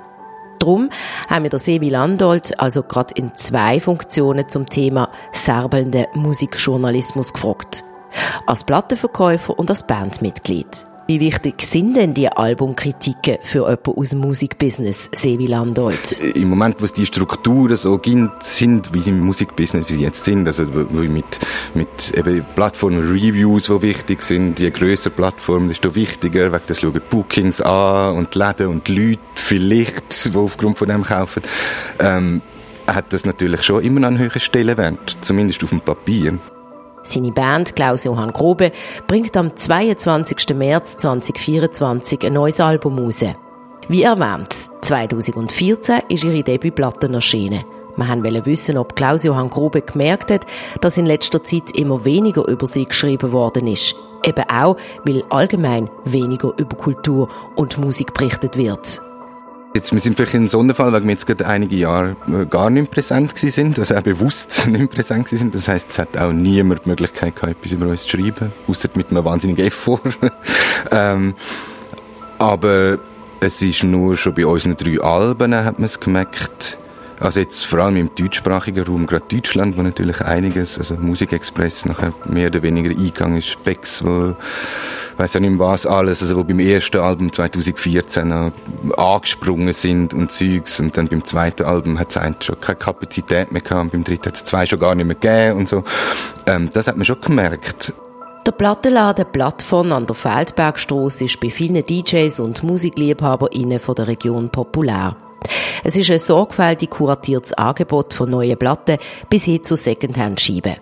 [0.60, 0.92] Drum
[1.28, 7.84] haben wir der Sevi Landolt also gerade in zwei Funktionen zum Thema serbelnde Musikjournalismus gefragt.
[8.46, 10.86] Als Plattenverkäufer und als Bandmitglied.
[11.12, 16.22] Wie wichtig sind denn die Albumkritiken für jemanden aus dem Musikbusiness, Sevi Landolt?
[16.22, 20.24] Im Moment, wo es die Strukturen so gibt, sind, wie sie im Musikbusiness wie jetzt
[20.24, 21.26] sind, also mit,
[21.74, 27.60] mit eben Plattform-Reviews, die wichtig sind, je grösser Plattform, desto wichtiger, wegen das schauen Bookings
[27.60, 31.44] an und die Läden und die Leute vielleicht, die aufgrund von dem kaufen,
[32.00, 32.42] ähm,
[32.88, 36.40] hat das natürlich schon immer einen höheren Stellenwert, zumindest auf dem Papier.
[37.04, 38.72] Seine Band Klaus-Johann Grobe
[39.08, 40.56] bringt am 22.
[40.56, 43.26] März 2024 ein neues Album raus.
[43.88, 47.66] Wie erwähnt, 2014 ist ihre Debütplatte erschienen.
[47.98, 50.46] Wir wollten wissen, ob Klaus-Johann Grobe gemerkt hat,
[50.80, 53.96] dass in letzter Zeit immer weniger über sie geschrieben worden ist.
[54.24, 59.02] Eben auch, weil allgemein weniger über Kultur und Musik berichtet wird.
[59.74, 62.70] Jetzt, wir sind vielleicht in einem Sonderfall, weil wir jetzt gerade einige Jahre äh, gar
[62.70, 65.56] nicht präsent gewesen sind, also auch bewusst nicht präsent gewesen sind.
[65.56, 68.90] Das heisst, es hat auch niemand die Möglichkeit gehabt, etwas über uns zu schreiben, außer
[68.96, 70.02] mit einem wahnsinnigen Effort.
[70.92, 71.36] ähm,
[72.38, 73.00] aber
[73.40, 76.78] es ist nur schon bei unseren drei Alben, hat man es gemerkt,
[77.22, 82.14] Also jetzt vor allem im deutschsprachigen Raum, gerade Deutschland, wo natürlich einiges, also Musikexpress nachher
[82.26, 84.36] mehr oder weniger eingegangen ist, Bex, wo,
[85.18, 88.52] weiß ja nicht mehr was alles, also wo beim ersten Album 2014 noch
[88.98, 93.52] angesprungen sind und Zeugs und dann beim zweiten Album hat es eigentlich schon keine Kapazität
[93.52, 95.84] mehr gehabt und beim dritten hat es zwei schon gar nicht mehr gegeben und so.
[96.48, 97.94] Ähm, das hat man schon gemerkt.
[98.48, 104.50] Der Plattenladen Plattform an der Feldbergstrasse ist bei vielen DJs und MusikliebhaberInnen von der Region
[104.50, 105.16] populär.
[105.84, 108.98] Es ist ein sorgfältig kuratiertes Angebot von neuen Platten
[109.30, 110.76] bis hin zu Secondhand-Scheiben.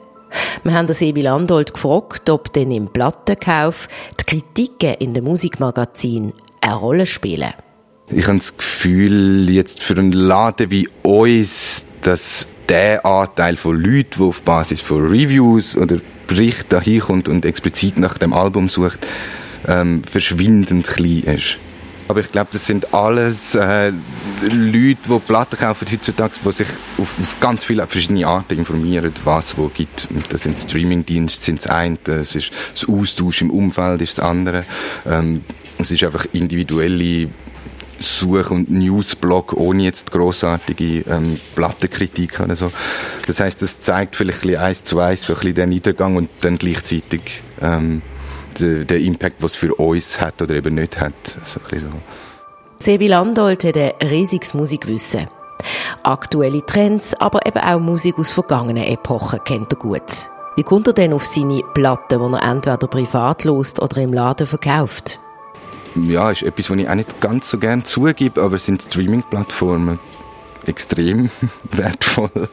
[0.63, 3.87] Wir haben das Evi Landolt gefragt, ob denn im Plattenkauf
[4.19, 7.53] die Kritiken in den Musikmagazinen eine Rolle spielen.
[8.11, 14.09] Ich habe das Gefühl, jetzt für einen Laden wie uns, dass der Anteil von Leuten,
[14.17, 19.05] die auf Basis von Reviews oder Berichten hinkommt und explizit nach dem Album sucht,
[19.67, 21.57] ähm, verschwindend klein ist.
[22.09, 23.93] Aber ich glaube, das sind alles äh,
[24.41, 26.67] Leute, die Platten kaufen heutzutage, die sich
[26.97, 30.07] auf, auf ganz viele verschiedene Arten informieren, was es wo gibt.
[30.29, 34.65] Das sind Streamingdienste, sind das eine, das ist das Austausch im Umfeld, ist das andere.
[35.05, 35.43] Ähm,
[35.77, 37.29] es ist einfach individuelle
[37.99, 42.71] Such- und Newsblog ohne jetzt grossartige ähm, Plattenkritik oder so.
[43.27, 46.15] Das heißt, das zeigt vielleicht ein bisschen eins zu eins so ein bisschen den Niedergang
[46.15, 48.01] und dann gleichzeitig ähm,
[48.59, 51.13] der, der Impact, was für uns hat oder eben nicht hat.
[51.45, 51.87] So ein so.
[52.79, 55.27] Sebi Landolt hat ein riesiges Musikwissen.
[56.03, 60.29] Aktuelle Trends, aber eben auch Musik aus vergangenen Epochen kennt er gut.
[60.55, 64.47] Wie kommt er denn auf seine Platten, die er entweder privat lost oder im Laden
[64.47, 65.19] verkauft?
[65.95, 69.99] Ja, ist etwas, was ich auch nicht ganz so gerne zugebe, aber es sind Streaming-Plattformen
[70.67, 71.29] extrem
[71.71, 72.49] wertvoll,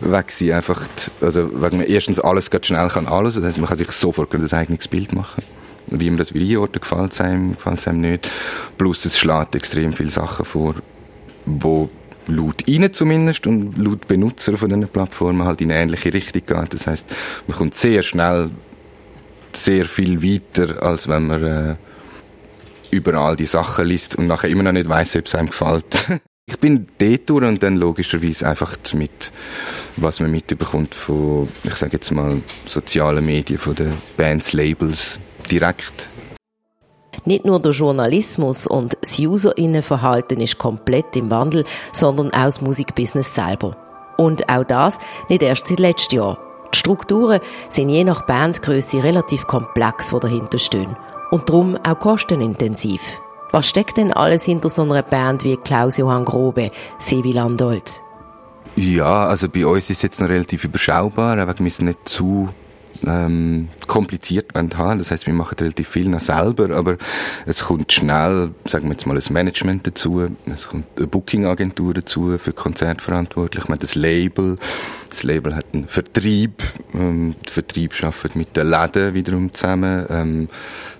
[0.00, 0.82] weil sie einfach,
[1.20, 4.34] also, weil man erstens alles ganz schnell kann alles, das heißt, man kann sich sofort
[4.34, 5.42] ein eigenes Bild machen.
[5.88, 8.30] Wie man das will einordnen, gefällt einem, gefällt einem nicht.
[8.78, 10.74] Plus, es schlägt extrem viele Sachen vor,
[11.44, 11.90] wo
[12.26, 16.72] laut ihnen zumindest und laut Benutzer von diesen Plattformen halt in eine ähnliche Richtung geht.
[16.72, 17.06] Das heißt,
[17.46, 18.50] man kommt sehr schnell
[19.52, 21.76] sehr viel weiter, als wenn man äh,
[22.90, 26.08] überall die Sachen liest und nachher immer noch nicht weiß, ob es einem gefällt.
[26.46, 29.32] Ich bin dort und dann logischerweise einfach mit,
[29.96, 36.10] was man mitbekommt von, ich sage jetzt mal, sozialen Medien, von den Bands, Labels, direkt.
[37.24, 43.34] Nicht nur der Journalismus und das Userinnenverhalten ist komplett im Wandel, sondern auch das Musikbusiness
[43.34, 43.76] selber.
[44.18, 44.98] Und auch das
[45.30, 46.38] nicht erst seit letztem Jahr.
[46.74, 50.94] Die Strukturen sind je nach Bandgröße relativ komplex, die dahinter stehen.
[51.30, 53.00] Und darum auch kostenintensiv.
[53.54, 58.00] Was steckt denn alles hinter so einer Band wie Klaus-Johann Grobe, Sevi Landolt?
[58.74, 62.48] Ja, also bei uns ist es jetzt noch relativ überschaubar, aber wir sind nicht zu
[63.06, 64.98] ähm, kompliziert haben.
[64.98, 66.96] Das heißt, wir machen relativ viel noch selber, aber
[67.46, 72.36] es kommt schnell, sagen wir jetzt mal, ein Management dazu, es kommt eine Booking-Agentur dazu
[72.38, 74.56] für Konzertverantwortlich, man hat das Label,
[75.10, 80.48] das Label hat einen Vertrieb, ähm, der Vertrieb arbeitet mit den Läden wiederum zusammen, ähm,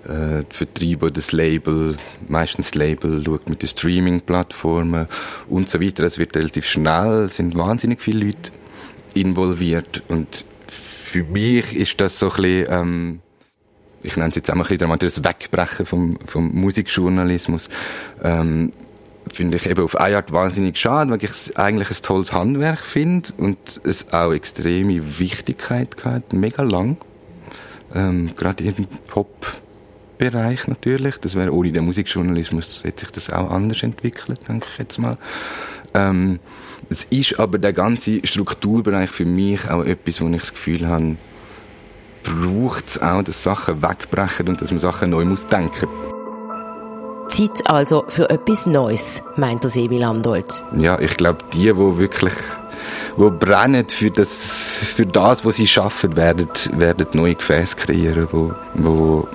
[0.05, 1.95] äh, der Vertrieb oder das Label,
[2.27, 5.07] meistens das Label schaut mit den Streaming-Plattformen
[5.49, 6.03] und so weiter.
[6.03, 8.51] Es wird relativ schnell, es sind wahnsinnig viele Leute
[9.13, 10.45] involviert und
[11.15, 13.19] für mich ist das so ein bisschen, ähm,
[14.03, 17.69] ich nenne es jetzt auch ein bisschen dramatisch, das Wegbrechen vom, vom Musikjournalismus.
[18.21, 18.73] Ähm,
[19.31, 22.81] finde ich eben auf eine Art wahnsinnig schade, weil ich es eigentlich ein tolles Handwerk
[22.81, 26.97] finde und es auch extreme Wichtigkeit hat, mega lang.
[27.93, 28.75] Ähm, gerade im
[29.07, 31.17] Pop-Bereich natürlich.
[31.19, 35.17] Das wäre ohne den Musikjournalismus hätte sich das auch anders entwickelt, denke ich jetzt mal.
[35.95, 36.39] Ähm,
[36.89, 41.17] es ist aber der ganze Strukturbereich für mich auch etwas, wo ich das Gefühl habe,
[42.23, 45.87] braucht es auch, dass Sachen wegbrechen und dass man Sachen neu muss denken.
[47.29, 50.63] Zeit also für etwas Neues, meint der Sebi Landolt.
[50.77, 52.33] Ja, ich glaube, die, die wirklich
[53.17, 58.51] wo brennen für das, für das, was sie schaffen, werden, werden neue Gefäße kreieren, wo,
[58.73, 59.27] wo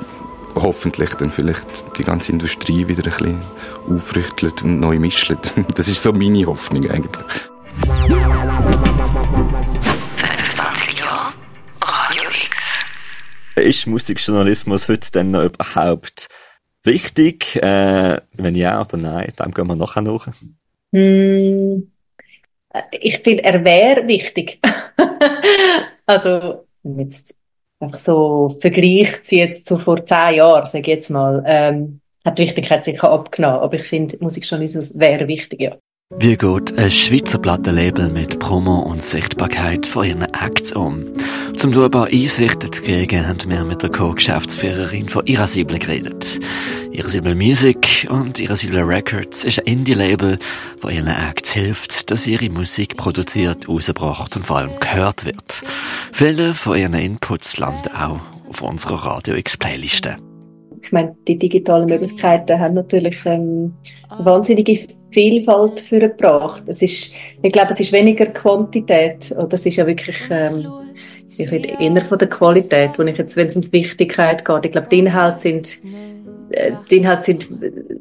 [0.54, 3.42] hoffentlich dann vielleicht die ganze Industrie wieder ein bisschen
[3.88, 5.30] aufrüttelt und neu mischt.
[5.74, 7.50] Das ist so meine Hoffnung eigentlich.
[10.16, 11.32] 25 Jahre
[11.82, 12.84] Radio X.
[13.56, 16.28] Ist Musikjournalismus heute denn noch überhaupt
[16.82, 17.56] wichtig?
[17.56, 20.28] Äh, wenn ja oder nein, dann gehen wir nachher nach.
[20.92, 21.90] Hm,
[23.00, 24.60] ich finde, er wäre wichtig.
[26.06, 27.39] also, jetzt
[27.80, 32.42] einfach so vergleicht jetzt zu vor zehn Jahren, sage ich jetzt mal, ähm, hat die
[32.42, 33.60] Wichtigkeit sicher abgenommen.
[33.60, 35.76] Aber ich finde, Musikjournalismus wäre wichtig, ja.
[36.18, 41.06] Wie geht ein Schweizer Plattenlabel mit Promo und Sichtbarkeit von ihren Acts um?
[41.56, 46.40] Zum ein paar Einsichten zu kriegen, haben wir mit der Co-Geschäftsführerin von Irasibel geredet.
[46.90, 50.40] Irasibel Music und Irasibel Records ist ein Indie-Label,
[50.82, 55.62] das ihren Acts hilft, dass ihre Musik produziert, rausgebracht und vor allem gehört wird.
[56.12, 58.18] Viele von ihren Inputs landen auch
[58.48, 60.16] auf unserer Radio X-Playliste.
[60.82, 63.74] Ich meine, die digitalen Möglichkeiten haben natürlich ähm,
[64.18, 66.62] wahnsinnige Vielfalt für gebracht.
[66.66, 70.66] Es ist, ich glaube, es ist weniger Quantität, oder es ist ja wirklich, ähm,
[71.36, 74.66] ich rede eher von der Qualität, wo ich jetzt, wenn es um die Wichtigkeit geht,
[74.66, 75.82] ich glaube, die Inhalte sind,
[76.50, 77.48] äh, die Inhalte sind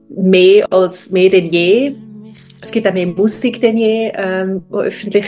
[0.09, 1.95] mehr als mehr denn je.
[2.61, 5.27] Es gibt auch mehr Musik denn je, ähm, die öffentlich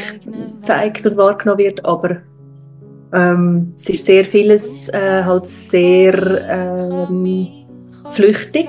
[0.59, 2.17] gezeigt und wahrgenommen wird, aber
[3.13, 7.47] ähm, es ist sehr vieles äh, halt sehr ähm,
[8.09, 8.67] flüchtig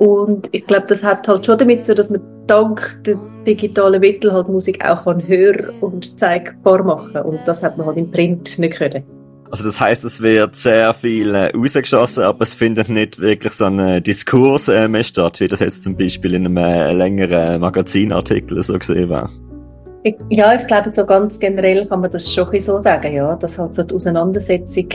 [0.00, 4.32] und ich glaube, das hat halt schon damit zu dass man dank der digitalen Mittel
[4.32, 8.58] halt Musik auch kann hör- und zeigbar machen Und das hat man halt im Print
[8.58, 9.04] nicht können.
[9.50, 13.66] Also das heißt, es wird sehr viel äh, rausgeschossen, aber es findet nicht wirklich so
[13.66, 18.62] ein Diskurs äh, mehr statt, wie das jetzt zum Beispiel in einem äh, längeren Magazinartikel
[18.62, 19.28] so gesehen war.
[20.30, 23.74] Ja, ich glaube, so ganz generell kann man das schon so sagen, ja, dass halt
[23.74, 24.86] so die Auseinandersetzung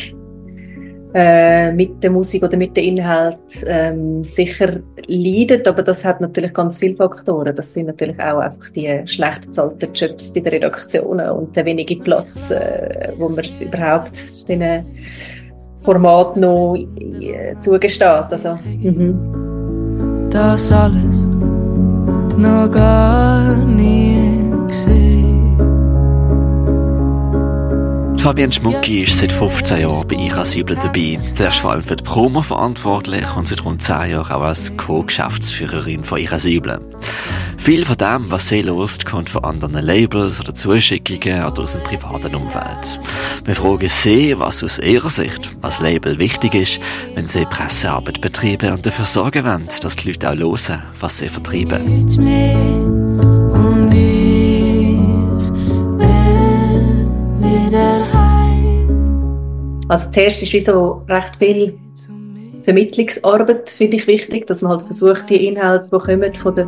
[1.17, 6.54] äh, mit der Musik oder mit dem Inhalt ähm, sicher leidet, aber das hat natürlich
[6.54, 7.56] ganz viele Faktoren.
[7.56, 11.95] Das sind natürlich auch einfach die schlecht bezahlten Jobs bei den Redaktionen und der wenige
[11.95, 14.12] Platz, äh, wo man überhaupt
[14.45, 14.84] diesen
[15.80, 18.25] Format noch äh, zugesteht.
[18.30, 20.28] Also, mhm.
[20.30, 21.15] Das alles
[22.36, 24.25] noch gar nie
[28.26, 31.20] Fabian Schmucki ist seit 15 Jahren bei Irasibel dabei.
[31.36, 36.04] Zuerst vor allem für die Promo verantwortlich und seit rund 10 Jahren auch als Co-Geschäftsführerin
[36.04, 36.82] von Irasibel.
[37.60, 41.84] Viel von dem, was sie lost, kommt von anderen Labels oder Zuschickungen oder aus dem
[41.84, 43.00] privaten Umfeld.
[43.44, 46.80] Wir fragen sie, was aus ihrer Sicht als Label wichtig ist,
[47.14, 51.30] wenn sie Pressearbeit betreiben und dafür sorgen wollen, dass die Leute auch hören, was sie
[51.30, 52.08] vertreiben.
[57.46, 58.05] Wieder
[59.88, 61.78] Also zuerst ist wie so recht viel
[62.63, 66.67] Vermittlungsarbeit, finde ich wichtig, dass man halt versucht, die Inhalte, die kommen von den,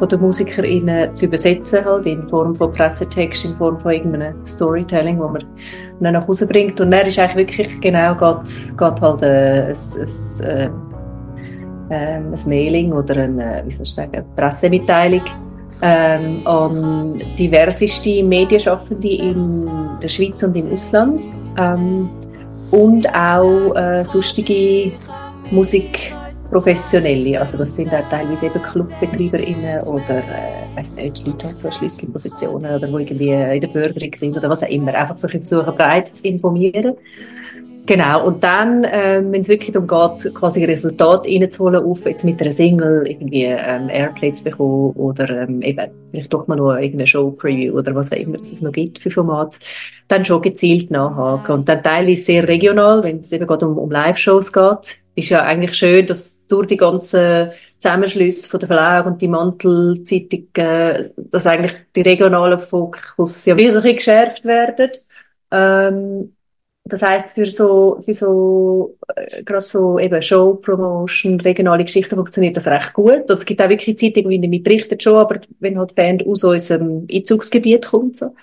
[0.00, 5.20] von den MusikerInnen zu übersetzen, halt in Form von Pressetext, in Form von irgendeinem Storytelling,
[5.20, 5.44] wo man
[6.00, 6.80] dann nach Hause bringt.
[6.80, 10.70] Und dann ist eigentlich wirklich genau, geht, geht halt äh, ein, ein, äh,
[11.90, 15.22] ähm, ein Mailing oder eine, wie soll ich sagen, Pressemitteilung
[15.82, 19.68] ähm, an diverseste Medienschaffende in
[20.02, 21.22] der Schweiz und im Ausland.
[21.58, 22.08] Ähm,
[22.72, 24.92] und auch äh, sonstige
[25.50, 27.38] Musikprofessionelle.
[27.38, 32.74] Also das sind auch teilweise eben ClubbetreiberInnen oder äh, weiß nicht, Leute auf so Schlüsselpositionen
[32.74, 34.94] oder wo irgendwie in der Förderung sind oder was auch immer.
[34.94, 36.96] Einfach so ein versuchen, breit zu informieren.
[37.84, 42.40] Genau, und dann, ähm, wenn es wirklich darum geht, quasi Resultat reinzuholen, auf jetzt mit
[42.40, 47.08] einer Single irgendwie ähm, Airplay zu bekommen oder ähm, eben vielleicht doch mal noch irgendeine
[47.08, 49.58] Show-Preview oder was auch immer es noch gibt für Format,
[50.06, 51.56] dann schon gezielt nachhaken.
[51.56, 55.42] Und dann teilweise sehr regional, wenn es eben gerade um, um Live-Shows geht, ist ja
[55.42, 61.46] eigentlich schön, dass durch die ganzen Zusammenschlüsse von der Verlag und die Mantelzeitung, äh, dass
[61.48, 64.90] eigentlich die regionalen Fokus ja wesentlich geschärft werden.
[65.50, 66.32] Ähm,
[66.84, 72.56] das heißt für so, für so, äh, gerade so eben Show, Promotion, regionale Geschichten funktioniert
[72.56, 73.30] das recht gut.
[73.30, 76.26] Und es gibt auch wirklich Zeitungen, die damit berichten schon, aber wenn halt die Band
[76.26, 78.34] aus unserem Einzugsgebiet kommt, so,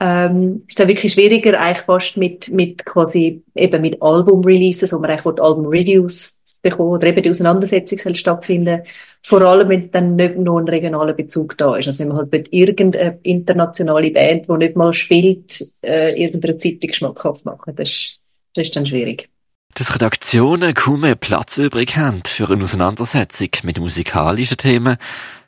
[0.00, 5.10] ähm, ist dann wirklich schwieriger, eigentlich fast mit, mit quasi, eben mit Album-Releases, wo man
[5.10, 8.82] eigentlich Album-Reviews bekommen oder eben die Auseinandersetzung soll stattfinden.
[9.22, 11.86] Vor allem, wenn dann nicht noch ein regionaler Bezug da ist.
[11.86, 17.44] Also wenn man halt irgendeine internationale Band, die nicht mal spielt, äh, irgendeine Zeitung schmackhaft
[17.44, 18.20] machen, das ist,
[18.54, 19.28] das ist dann schwierig.
[19.74, 24.96] Dass Redaktionen kaum mehr Platz übrig haben für eine Auseinandersetzung mit musikalischen Themen,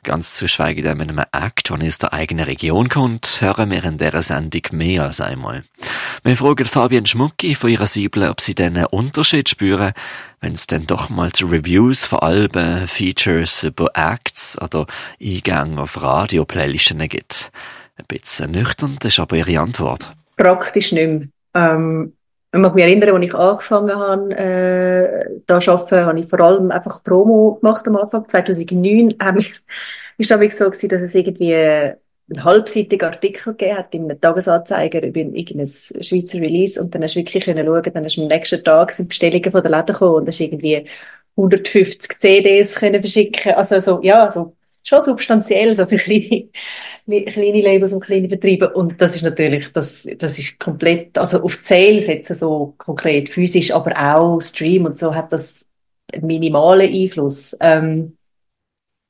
[0.03, 3.97] ganz zu schweigen mit einem Act, der aus der eigenen Region kommt, hören wir in
[3.97, 5.63] dieser Sendung mehr als einmal.
[6.23, 9.93] Wir fragen Fabian Schmucki von ihrer Siebel, ob sie diesen Unterschied spüren,
[10.39, 14.87] wenn es dann doch mal zu Reviews von Alben, Features über Acts oder
[15.21, 17.51] Eingänge auf Radio-Playlisten gibt.
[17.97, 20.13] Ein bisschen nüchtern, ist aber ihre Antwort.
[20.35, 21.27] Praktisch nicht mehr.
[21.53, 22.13] Ähm
[22.53, 26.41] ich mag mich erinnern, als ich angefangen habe, äh, da zu arbeiten, habe ich vor
[26.41, 28.27] allem einfach Promo gemacht am Anfang.
[28.27, 29.53] 2009 habe ich,
[30.17, 35.19] ist so gewesen, dass es irgendwie einen halbseitigen Artikel gegeben hat in einem Tagesanzeiger über
[35.19, 38.63] irgendein Schweizer Release und dann hast du wirklich können schauen, dann hast du am nächsten
[38.63, 40.85] Tag sind Bestellungen von den Läden gekommen und hast irgendwie
[41.37, 43.53] 150 CDs können verschicken.
[43.53, 46.49] Also, so, ja, so schon substanziell, so für kleine,
[47.25, 48.73] kleine Labels und kleine Vertriebe.
[48.73, 53.71] Und das ist natürlich, das, das ist komplett, also auf Zähl setzen so konkret physisch,
[53.73, 55.71] aber auch Stream und so hat das
[56.11, 57.55] einen minimalen Einfluss.
[57.61, 58.17] Ähm,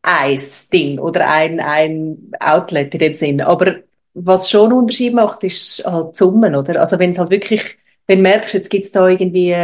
[0.04, 0.40] ein
[0.74, 3.42] Ding oder ein, ein Outlet in dem Sinn.
[3.42, 3.76] Aber
[4.14, 6.80] was schon einen Unterschied macht, ist halt die Summen, oder?
[6.80, 9.56] Also wenn es halt wirklich, wenn du merkst, jetzt gibt's da irgendwie,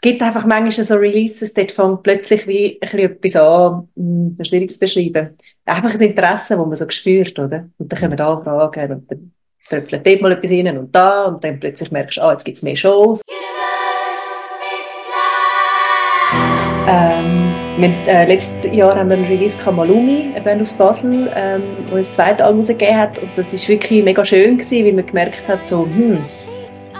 [0.00, 4.70] es gibt einfach manchmal so Releases, dort fängt plötzlich wie ein etwas an, hm, schwierig
[4.70, 5.36] zu beschreiben.
[5.66, 7.68] Einfach ein Interesse, das man so spürt, oder?
[7.76, 9.32] Und dann wir da fragen und dann
[9.68, 12.62] tröpfelt dort mal etwas rein und da und dann plötzlich merkst du, ah, jetzt gibt's
[12.62, 13.20] mehr Shows.
[16.88, 21.62] Ähm, wir, äh, letztes Jahr haben wir einen Release Kamalumi, eine Band aus Basel, ähm,
[21.90, 23.18] wo das zweite Album rausgegeben hat.
[23.18, 26.24] Und das war wirklich mega schön gewesen, weil man gemerkt hat, so, hm,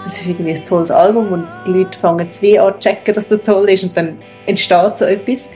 [0.03, 3.29] das ist irgendwie ein tolles Album und die Leute fangen zwei an zu checken, dass
[3.29, 5.51] das toll ist und dann entsteht so etwas.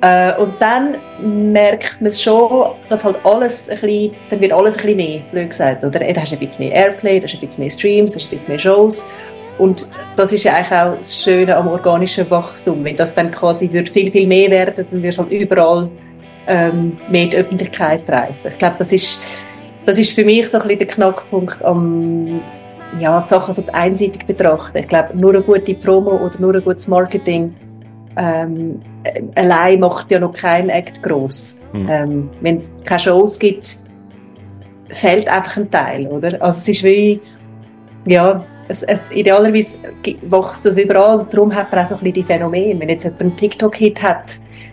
[0.00, 0.96] Äh, und dann
[1.52, 5.50] merkt man schon, dass halt alles ein bisschen, dann wird alles ein bisschen mehr, blöd
[5.50, 5.98] gesagt, oder?
[5.98, 8.16] Da hast du ein bisschen mehr Airplay, da hast du ein bisschen mehr Streams, da
[8.16, 9.10] hast du ein bisschen mehr Shows.
[9.58, 12.84] Und das ist ja eigentlich auch das Schöne am organischen Wachstum.
[12.84, 15.90] Wenn das dann quasi wird viel, viel mehr werden, dann wird halt überall
[16.46, 18.50] ähm, mehr die Öffentlichkeit treffen.
[18.50, 19.20] Ich glaube, das ist,
[19.84, 22.40] das ist für mich so ein bisschen der Knackpunkt am,
[23.00, 24.78] ja, die Sachen so einseitig betrachten.
[24.78, 27.54] Ich glaube, nur eine gute Promo oder nur ein gutes Marketing
[28.18, 28.80] ähm,
[29.36, 31.60] allein macht ja noch kein Act gross.
[31.72, 31.88] Mhm.
[31.88, 33.76] Ähm, Wenn es keine Shows gibt,
[34.90, 36.42] fehlt einfach ein Teil, oder?
[36.42, 37.20] Also es ist wie,
[38.06, 39.78] ja, es, es, idealerweise
[40.22, 42.80] wächst das überall und darum hat man auch so ein bisschen die Phänomene.
[42.80, 44.32] Wenn jetzt jemand einen TikTok-Hit hat,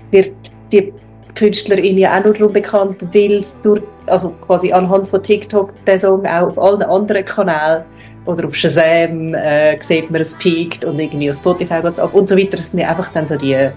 [0.10, 0.32] wird
[0.72, 0.92] die
[1.36, 6.00] Künstlerin ja auch nur darum bekannt, weil es durch, also quasi anhand von TikTok der
[6.00, 7.84] Song auch auf allen anderen Kanälen
[8.26, 12.14] oder auf Shazam äh, sieht man, es peakt und irgendwie auf Spotify geht es ab
[12.14, 12.58] und so weiter.
[12.58, 13.70] Das sind ja einfach dann so die,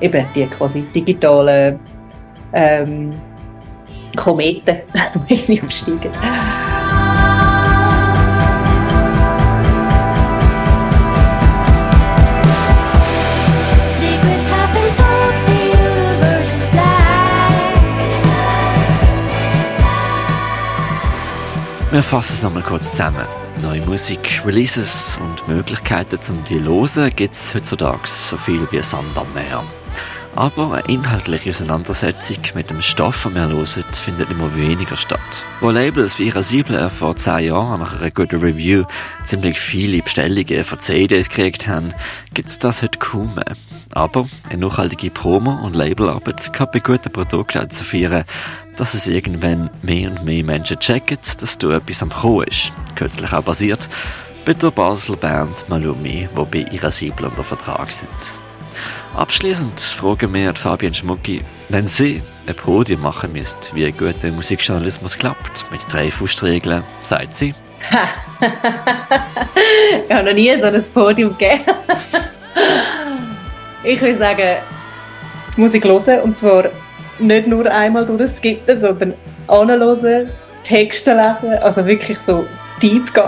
[0.00, 1.78] eben die quasi digitalen
[2.52, 3.14] ähm,
[4.16, 4.78] Kometen,
[5.48, 6.12] die aufsteigen.
[21.90, 23.41] Wir fassen es nochmal kurz zusammen.
[23.62, 29.16] Neue Musik, Releases und Möglichkeiten zum die hören gibt es heutzutage so viel wie Sand
[29.16, 29.62] am Meer.
[30.34, 35.20] Aber eine inhaltliche Auseinandersetzung mit dem Stoff, den wir hören, findet immer weniger statt.
[35.60, 38.84] Wo Labels wie Irascible vor zehn Jahren nach einer guten Review
[39.24, 41.94] ziemlich viele Bestellungen von CDs gekriegt haben,
[42.34, 43.56] gibt es das heute kaum mehr.
[43.92, 48.24] Aber eine nachhaltige Promo- und Labelarbeit kann bei guten Produkten dazu führen,
[48.82, 52.72] dass es irgendwann mehr und mehr Menschen checken, dass du etwas am Kommen ist.
[52.96, 53.88] Kürzlich auch basiert
[54.44, 58.10] bei der Basel Band Malumi, wo bei Irascible unter Vertrag sind.
[59.14, 65.16] Abschließend fragen wir Fabian Schmucki, wenn sie ein Podium machen müsst, wie gut der Musikjournalismus
[65.16, 67.54] klappt, mit drei Faustregeln, sagt sie.
[70.08, 71.66] ich habe noch nie so ein Podium gegeben.
[73.84, 74.56] ich würde sagen,
[75.56, 76.64] Musik hören und zwar
[77.18, 79.14] nicht nur einmal durchskippen, sondern
[79.48, 80.30] anhören,
[80.64, 82.44] Texte lesen, also wirklich so
[82.82, 83.24] deep gehen.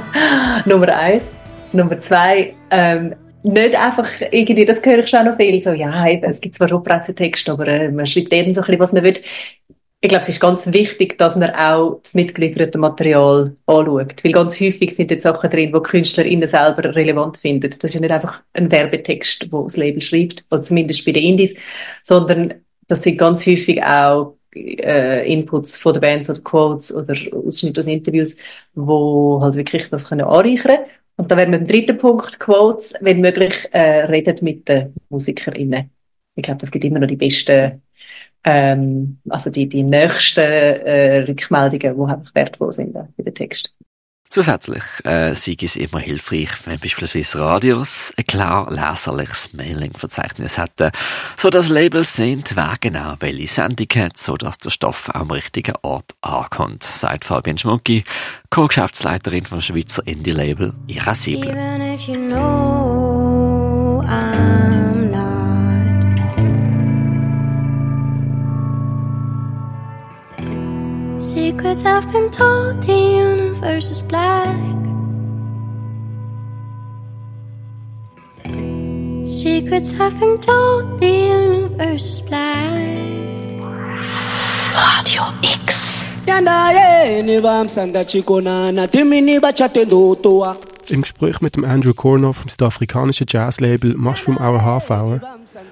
[0.64, 1.36] Nummer eins.
[1.72, 6.40] Nummer zwei, ähm, nicht einfach irgendwie, das höre ich schon noch viel, so, ja, es
[6.40, 9.14] gibt zwar schon Pressetexte, aber äh, man schreibt eben so ein bisschen, was man will.
[10.00, 14.22] Ich glaube, es ist ganz wichtig, dass man auch das mitgelieferte Material anschaut.
[14.22, 17.70] Weil ganz häufig sind dort Sachen drin, die KünstlerInnen selber relevant finden.
[17.70, 21.24] Das ist ja nicht einfach ein Werbetext, wo das Label schreibt, oder zumindest bei den
[21.24, 21.58] Indies,
[22.02, 22.54] sondern
[22.86, 27.86] das sind ganz häufig auch äh, Inputs von der Bands oder Quotes oder Ausschnitte aus
[27.86, 28.36] Interviews,
[28.74, 30.78] wo halt wirklich das können anreichern
[31.16, 35.90] Und da wären wir im dritten Punkt, Quotes, wenn möglich, äh, redet mit den MusikerInnen.
[36.34, 37.82] Ich glaube, das gibt immer noch die besten,
[38.44, 43.70] ähm, also die, die nächsten äh, Rückmeldungen, die einfach wertvoll sind äh, bei den Texten.
[44.28, 50.90] Zusätzlich äh, sei es immer hilfreich, wenn beispielsweise Radios ein klar leserliches Mailing-Verzeichnis hätten,
[51.36, 55.74] so dass Labels sehen, wer genau welche Sendung hat, so dass der Stoff am richtigen
[55.82, 58.04] Ort ankommt, sagt Fabian Schmucki,
[58.50, 61.54] Co-Geschäftsleiterin vom Schweizer Indie-Label Irascible.
[71.26, 74.54] Secrets have been told, the universe is black.
[79.26, 82.78] Secrets have been told, the universe is black.
[84.78, 86.16] Radio X.
[90.88, 95.20] Im Gespräch mit dem Andrew Corner vom südafrikanischen Jazzlabel Mushroom Hour Half Hour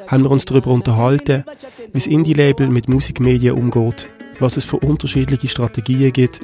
[0.09, 1.45] haben wir uns darüber unterhalten,
[1.93, 4.09] wie das Indie-Label mit Musikmedien umgeht,
[4.41, 6.41] was es für unterschiedliche Strategien gibt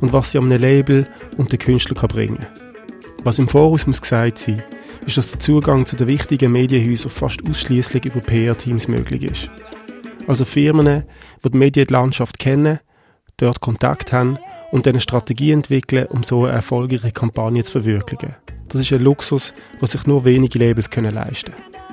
[0.00, 2.46] und was sie einem Label und den Künstler kann bringen
[3.24, 4.62] Was im Voraus muss gesagt sein,
[5.06, 9.50] ist, dass der Zugang zu den wichtigen Medienhäusern fast ausschließlich über PR-Teams möglich ist.
[10.26, 11.04] Also Firmen,
[11.44, 12.80] die die Medienlandschaft kennen,
[13.36, 14.38] dort Kontakt haben
[14.70, 18.36] und eine Strategie entwickeln, um so eine erfolgreiche Kampagne zu verwirklichen.
[18.68, 21.52] Das ist ein Luxus, was sich nur wenige Labels können leisten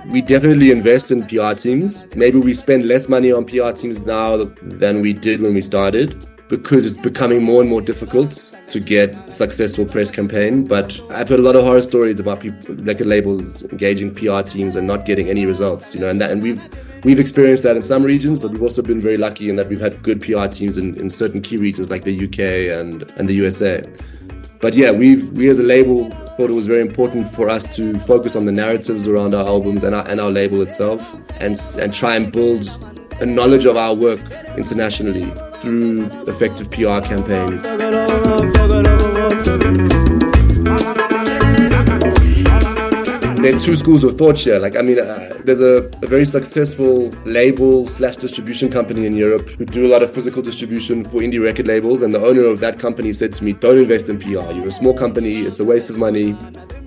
[0.09, 2.07] We definitely invest in PR teams.
[2.15, 6.25] Maybe we spend less money on PR teams now than we did when we started
[6.47, 10.63] because it's becoming more and more difficult to get successful press campaign.
[10.63, 14.77] But I've heard a lot of horror stories about people, record labels engaging PR teams
[14.77, 15.93] and not getting any results.
[15.93, 16.61] You know, and that, and we've
[17.03, 19.81] we've experienced that in some regions, but we've also been very lucky in that we've
[19.81, 23.33] had good PR teams in, in certain key regions like the UK and and the
[23.35, 23.83] USA.
[24.59, 27.99] But yeah, we've we as a label thought it was very important for us to
[27.99, 31.93] focus on the narratives around our albums and our, and our label itself, and and
[31.93, 32.67] try and build
[33.21, 34.19] a knowledge of our work
[34.57, 37.65] internationally through effective PR campaigns.
[43.47, 44.59] There are two schools of thought here.
[44.59, 49.47] Like, I mean, uh, there's a, a, very successful label slash distribution company in Europe
[49.51, 52.01] who do a lot of physical distribution for indie record labels.
[52.01, 54.51] And the owner of that company said to me, "Don't invest in PR.
[54.51, 55.43] You're a small company.
[55.43, 56.35] It's a waste of money.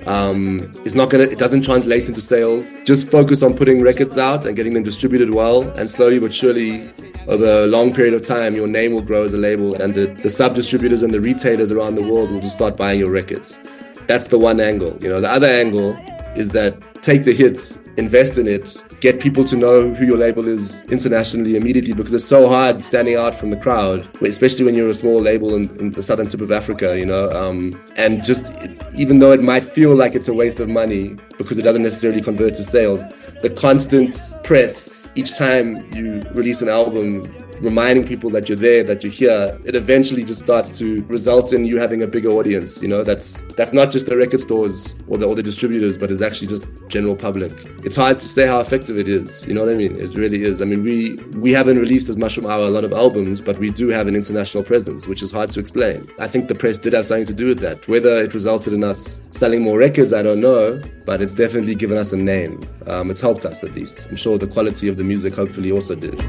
[0.04, 1.24] Um, it's not gonna.
[1.24, 2.82] It doesn't translate into sales.
[2.82, 6.92] Just focus on putting records out and getting them distributed well, and slowly but surely,
[7.26, 10.08] over a long period of time, your name will grow as a label, and the,
[10.22, 13.58] the sub distributors and the retailers around the world will just start buying your records.
[14.06, 14.98] That's the one angle.
[15.00, 15.96] You know, the other angle
[16.36, 20.48] is that take the hits, invest in it, get people to know who your label
[20.48, 24.88] is internationally immediately because it's so hard standing out from the crowd, especially when you're
[24.88, 27.30] a small label in, in the southern tip of Africa, you know.
[27.30, 28.52] Um, and just
[28.94, 32.20] even though it might feel like it's a waste of money because it doesn't necessarily
[32.20, 33.02] convert to sales,
[33.42, 37.22] the constant press each time you release an album
[37.60, 41.64] reminding people that you're there, that you're here, it eventually just starts to result in
[41.66, 42.80] you having a bigger audience.
[42.80, 46.10] You know, that's that's not just the record stores or the or the distributors, but
[46.10, 47.52] it's actually just general public.
[47.84, 49.44] It's hard to say how effective it is.
[49.46, 49.96] You know what I mean?
[49.96, 50.62] It really is.
[50.62, 53.58] I mean, we we haven't released as much Mushroom Hour a lot of albums, but
[53.58, 56.08] we do have an international presence, which is hard to explain.
[56.20, 57.88] I think the press did have something to do with that.
[57.88, 61.98] Whether it resulted in us selling more records, I don't know, but it's definitely given
[61.98, 62.60] us a name.
[62.86, 64.06] Um, it's helped us at least.
[64.08, 66.20] I'm sure the quality of the music hopefully also did.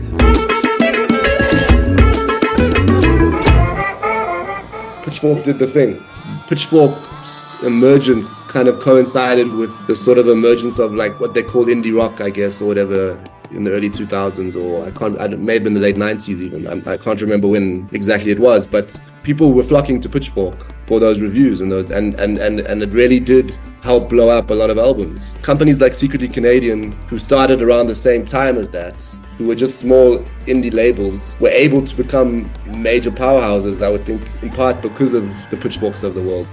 [5.11, 6.01] Pitchfork did the thing.
[6.47, 11.65] Pitchfork's emergence kind of coincided with the sort of emergence of like what they call
[11.65, 15.55] indie rock, I guess, or whatever in the early 2000s, or I can't, it may
[15.55, 16.65] have been the late 90s even.
[16.65, 20.55] I, I can't remember when exactly it was, but people were flocking to Pitchfork
[20.91, 24.49] for those reviews and those, and, and, and, and it really did help blow up
[24.49, 25.33] a lot of albums.
[25.41, 29.01] Companies like Secretly Canadian, who started around the same time as that,
[29.37, 34.21] who were just small indie labels, were able to become major powerhouses, I would think,
[34.41, 36.45] in part because of the pitchforks of the world.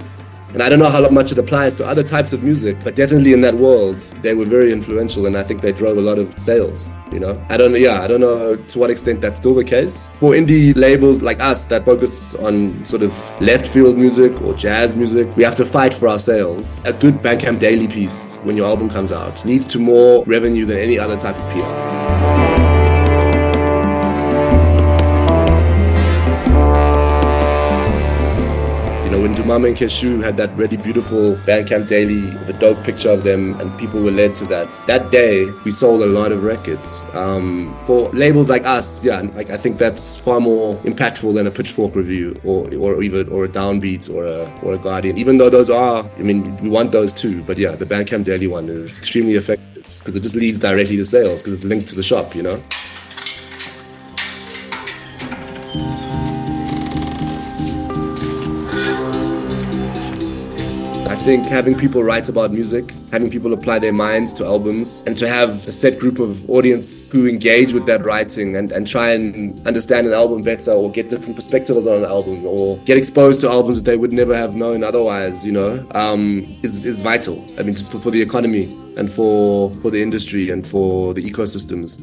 [0.54, 3.32] And I don't know how much it applies to other types of music, but definitely
[3.32, 6.40] in that world, they were very influential, and I think they drove a lot of
[6.40, 6.90] sales.
[7.12, 7.74] You know, I don't.
[7.78, 11.40] Yeah, I don't know to what extent that's still the case for indie labels like
[11.40, 15.34] us that focus on sort of left field music or jazz music.
[15.36, 16.82] We have to fight for our sales.
[16.84, 20.78] A good Bandcamp daily piece when your album comes out leads to more revenue than
[20.78, 22.47] any other type of PR.
[29.18, 33.24] Know, when Dumame and Keshu had that really beautiful Bandcamp Daily, the dope picture of
[33.24, 34.72] them, and people were led to that.
[34.86, 37.00] That day, we sold a lot of records.
[37.12, 41.50] Um, for labels like us, yeah, like I think that's far more impactful than a
[41.50, 45.18] Pitchfork review, or or even or a Downbeat or a or a Guardian.
[45.18, 47.42] Even though those are, I mean, we want those too.
[47.42, 51.04] But yeah, the Bandcamp Daily one is extremely effective because it just leads directly to
[51.04, 52.62] sales because it's linked to the shop, you know.
[61.28, 65.28] Think having people write about music, having people apply their minds to albums, and to
[65.28, 69.60] have a set group of audience who engage with that writing and, and try and
[69.66, 73.50] understand an album better or get different perspectives on an album or get exposed to
[73.50, 77.36] albums that they would never have known otherwise, you know, um, is, is vital.
[77.58, 78.64] I mean, just for, for the economy
[78.96, 82.00] and for, for the industry and for the ecosystems.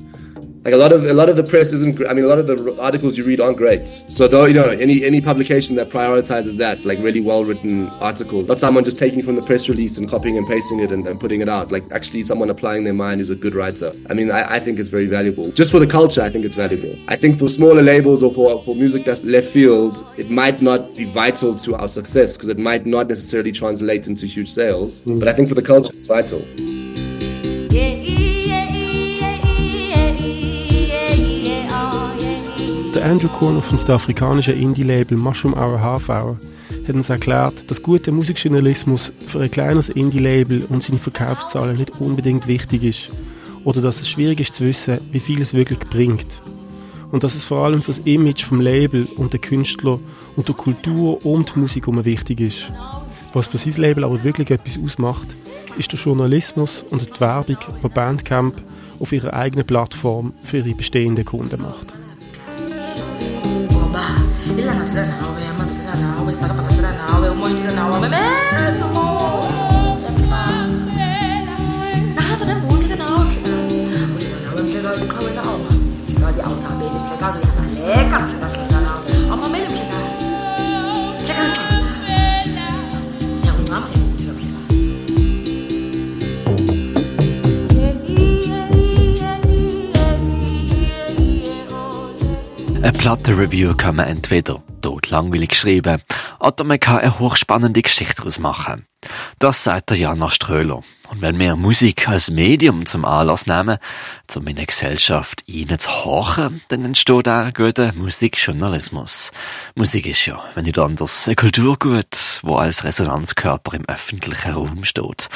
[0.65, 2.03] Like a lot of a lot of the press isn't.
[2.07, 3.87] I mean, a lot of the articles you read aren't great.
[3.87, 8.47] So though you know any any publication that prioritizes that, like really well written articles,
[8.47, 11.19] not someone just taking from the press release and copying and pasting it and, and
[11.19, 11.71] putting it out.
[11.71, 13.93] Like actually someone applying their mind who's a good writer.
[14.09, 15.51] I mean, I, I think it's very valuable.
[15.51, 16.95] Just for the culture, I think it's valuable.
[17.09, 20.95] I think for smaller labels or for for music that's left field, it might not
[20.95, 25.03] be vital to our success because it might not necessarily translate into huge sales.
[25.03, 25.19] Mm.
[25.19, 26.43] But I think for the culture, it's vital.
[33.05, 36.39] Andrew Corner vom südafrikanischen Indie-Label Mushroom Hour Half Hour
[36.87, 42.47] hat uns erklärt, dass guter Musikjournalismus für ein kleines Indie-Label und seine Verkaufszahlen nicht unbedingt
[42.47, 43.11] wichtig ist
[43.63, 46.25] oder dass es schwierig ist zu wissen, wie viel es wirklich bringt.
[47.11, 49.99] Und dass es vor allem für das Image vom Label und der Künstler
[50.35, 52.71] und der Kultur und die Musik um wichtig ist.
[53.33, 55.35] Was für sein Label aber wirklich etwas ausmacht,
[55.77, 58.55] ist der Journalismus und die Werbung, die Bandcamp
[58.99, 61.93] auf ihrer eigenen Plattform für ihre bestehenden Kunden macht.
[63.95, 64.03] ba
[64.59, 68.21] ilanga thina nawe amanzi thina nawe isibhakabhaka thina nawe umoya thina nawe meme
[93.05, 96.01] Plattenreview kann man entweder tot langweilig schreiben
[96.39, 98.87] oder man kann eine hochspannende Geschichte daraus machen.
[99.37, 100.81] Das sagt der Jana Ströhler.
[101.11, 103.77] Und wenn wir Musik als Medium zum Anlass nehmen,
[104.35, 109.31] um in eine Gesellschaft reinzuhorchen, dann entsteht auch guter Musikjournalismus.
[109.75, 115.29] Musik ist ja, wenn nicht anders, ein Kulturgut, wo als Resonanzkörper im öffentlichen Raum steht.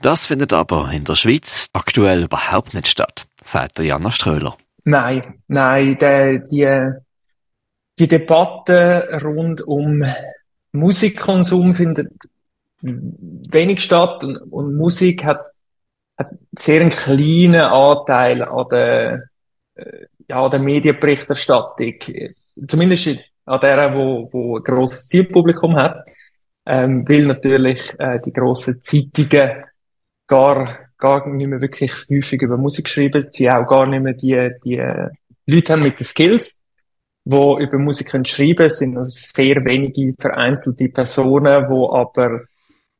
[0.00, 4.56] Das findet aber in der Schweiz aktuell überhaupt nicht statt, sagt der Jana Ströhler.
[4.90, 6.92] Nein, nein, die, die,
[7.96, 10.02] die Debatte rund um
[10.72, 12.10] Musikkonsum findet
[12.82, 15.42] wenig statt und, und Musik hat,
[16.18, 19.28] hat sehr einen kleinen Anteil an der,
[19.76, 21.94] äh, ja, an der Medienberichterstattung.
[22.66, 26.04] Zumindest an der, wo, wo ein grosses Zielpublikum hat,
[26.66, 29.66] ähm, weil natürlich äh, die grossen Zeitungen
[30.26, 34.50] gar gar nicht mehr wirklich häufig über Musik schreiben, sie auch gar nicht mehr die,
[34.64, 34.82] die
[35.46, 36.62] Leute haben mit den Skills,
[37.24, 42.42] wo über Musik können schreiben, sind noch sehr wenige vereinzelte Personen, wo aber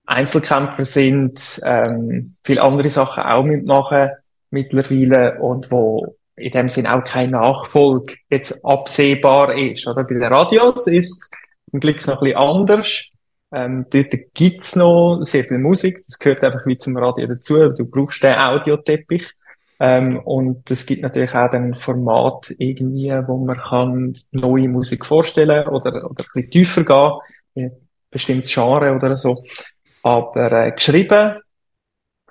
[0.07, 4.11] Einzelkämpfer sind, ähm, viele andere Sachen auch mitmachen
[4.51, 9.87] mittlerweile und wo in dem Sinn auch kein Nachfolg jetzt absehbar ist.
[9.87, 11.31] Oder bei den Radios ist es
[11.71, 13.05] zum Glück noch ein bisschen anders.
[13.53, 16.03] Ähm, dort gibt's noch sehr viel Musik.
[16.07, 17.71] Das gehört einfach wie zum Radio dazu.
[17.71, 19.33] Du brauchst den Audioteppich.
[19.81, 25.67] Ähm, und es gibt natürlich auch ein Format irgendwie, wo man kann neue Musik vorstellen
[25.69, 27.21] oder, oder ein bisschen tiefer
[27.55, 27.73] gehen,
[28.11, 29.43] bestimmtes Genre oder so.
[30.03, 31.41] Aber äh, geschrieben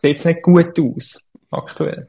[0.01, 2.07] sieht's nicht gut aus, aktuell.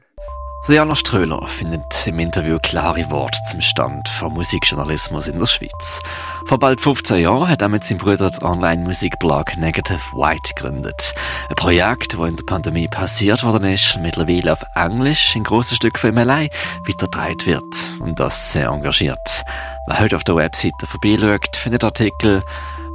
[0.67, 5.99] Jana Ströhler findet im Interview klare Worte zum Stand von Musikjournalismus in der Schweiz.
[6.45, 11.15] Vor bald 15 Jahren hat er mit seinem Bruder den Online-Musikblog Negative White gegründet.
[11.49, 15.97] Ein Projekt, das in der Pandemie passiert worden ist, mittlerweile auf Englisch in grossen Stück
[15.97, 16.49] von ihm allein
[16.87, 17.99] weitergetragen wird.
[17.99, 19.43] Und das sehr engagiert.
[19.87, 22.43] Wer heute auf der Webseite vorbeischaut, findet Artikel,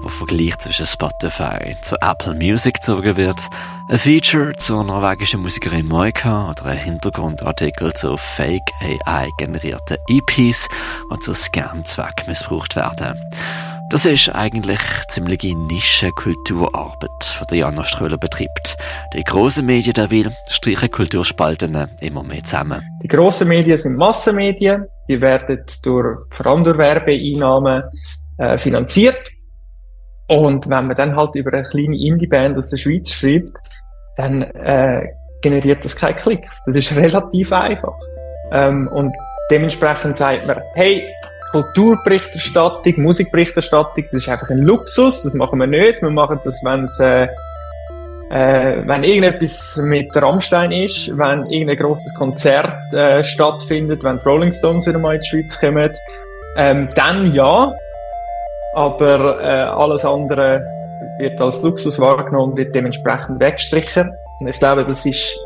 [0.03, 3.41] wo Vergleich zwischen Spotify zu Apple Music gezogen wird,
[3.89, 10.69] ein Feature zur norwegischen Musikerin Moika oder ein Hintergrundartikel zu Fake AI generierten EPs,
[11.13, 13.17] die zu Scam-Zweck missbraucht werden.
[13.91, 18.77] Das ist eigentlich ziemliche Nische-Kulturarbeit, die Jana Ströhler betreibt.
[19.15, 22.83] Die grossen Medien derweil streichen Kulturspalten immer mehr zusammen.
[23.05, 24.87] Die grossen Medien sind Massenmedien.
[25.09, 27.85] Die werden durch, vor allem durch Werbeeinnahmen
[28.39, 29.36] äh, finanziert.
[30.29, 33.59] Und wenn man dann halt über eine kleine Indie-Band aus der Schweiz schreibt,
[34.17, 35.03] dann äh,
[35.43, 36.63] generiert das keine Klicks.
[36.67, 37.95] Das ist relativ einfach.
[38.53, 39.15] Ähm, und
[39.51, 41.03] dementsprechend sagt man, hey,
[41.53, 46.03] Kulturberichterstattung, Musikberichterstattung, das ist einfach ein Luxus, das machen wir nicht.
[46.03, 47.29] Wir machen das, wenn äh,
[48.29, 54.53] äh, wenn irgendetwas mit Rammstein ist, wenn irgendein grosses Konzert äh, stattfindet, wenn die Rolling
[54.53, 55.93] Stones wieder mal in die Schweiz kommen,
[56.57, 57.73] ähm, dann ja,
[58.77, 60.61] aber äh, alles andere
[61.19, 64.13] wird als Luxus wahrgenommen und wird dementsprechend weggestrichen.
[64.39, 65.39] Und ich glaube, das ist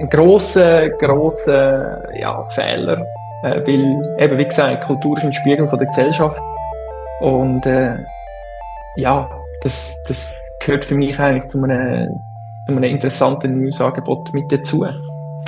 [0.00, 2.98] ein grosser, grosser ja, Fehler,
[3.42, 6.38] äh, weil eben, wie gesagt, Kultur ist ein Spiegel von der Gesellschaft
[7.20, 7.96] und äh,
[8.96, 9.26] ja,
[9.62, 12.08] das, das gehört für mich eigentlich zu einem,
[12.66, 14.84] zu einem interessanten Newsangebot mit dazu.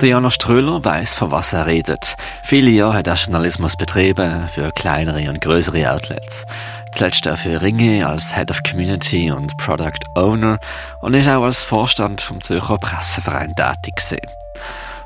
[0.01, 2.17] Der Jana Ströhler weiß, von was er redet.
[2.43, 6.45] Viele Jahre hat er Journalismus betrieben, für kleinere und größere Outlets.
[6.93, 10.59] Zuletzt auch für Ringe als Head of Community und Product Owner
[10.99, 14.27] und ist auch als Vorstand vom Zürcher Presseverein tätig gewesen.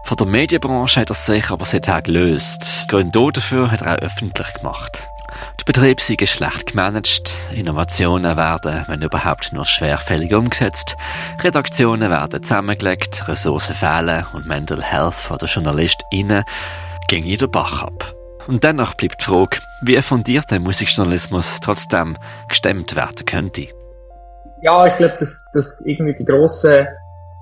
[0.04, 2.88] Von der Medienbranche hat er sich aber seither gelöst.
[2.88, 5.10] Gründe dafür hat er auch öffentlich gemacht.
[5.60, 10.96] Der Betrieb sei schlecht gemanagt, Innovationen werden, wenn überhaupt, nur schwerfällig umgesetzt,
[11.42, 16.44] Redaktionen werden zusammengelegt, Ressourcen fehlen und Mental Health der JournalistInnen
[17.08, 18.14] ging jeder Bach ab.
[18.48, 22.18] Und dennoch bleibt die Frage, wie fundiert der Musikjournalismus trotzdem
[22.48, 23.68] gestemmt werden könnte.
[24.62, 26.88] Ja, ich glaube, dass, dass irgendwie die grossen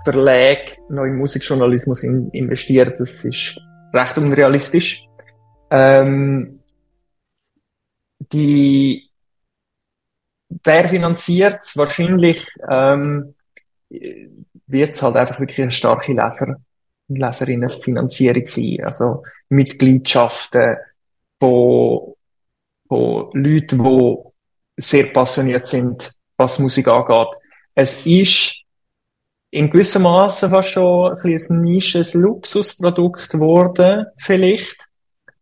[0.04, 3.58] Verlage noch in Musikjournalismus in, investieren, das ist
[3.94, 5.08] recht unrealistisch.
[5.72, 6.55] Ähm,
[8.32, 9.10] die
[10.64, 13.36] wer finanziert wahrscheinlich ähm,
[13.90, 16.58] wird es halt einfach wirklich eine starke Leser
[17.08, 18.84] Leserinnenfinanzierung sein.
[18.84, 20.78] Also Mitgliedschaften
[21.40, 22.16] von,
[22.88, 27.28] von Leuten, die sehr passioniert sind, was Musik angeht.
[27.76, 28.62] Es ist
[29.52, 34.88] in gewissem Maße fast schon ein, ein nisches Luxusprodukt geworden, vielleicht.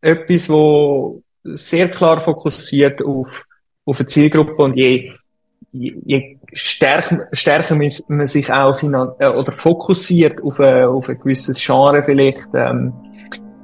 [0.02, 3.46] Etwas, wo sehr klar fokussiert auf,
[3.86, 5.12] auf eine Zielgruppe und je,
[5.72, 7.76] je, je stärker, stärker
[8.08, 12.94] man sich auch äh, oder fokussiert auf, ein, auf ein gewisses Genre vielleicht, ähm,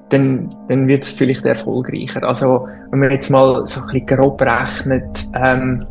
[0.09, 2.23] dann, dann wird es vielleicht erfolgreicher.
[2.23, 5.85] Also, wenn man jetzt mal so ein bisschen grob rechnet, ähm,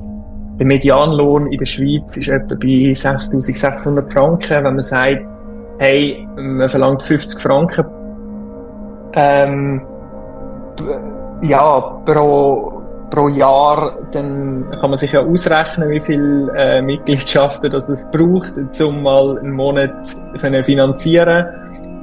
[0.59, 4.65] der Medianlohn in der Schweiz ist etwa bei 6600 Franken.
[4.65, 5.25] Wenn man sagt,
[5.79, 7.85] hey, man verlangt 50 Franken,
[9.15, 9.83] ähm,
[11.43, 17.89] ja, pro, pro Jahr, dann kann man sich ja ausrechnen, wie viel äh, Mitgliedschaften das
[17.89, 21.47] es braucht, um mal einen Monat können finanzieren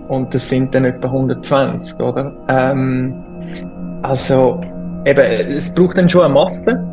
[0.07, 2.31] und das sind dann etwa 120, oder?
[2.47, 3.23] Ähm,
[4.03, 4.61] also
[5.05, 6.83] eben, es braucht dann schon eine Masse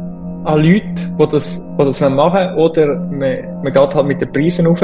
[0.44, 4.66] an Leuten, die das, die das machen oder man, man geht halt mit den Preisen
[4.66, 4.82] rauf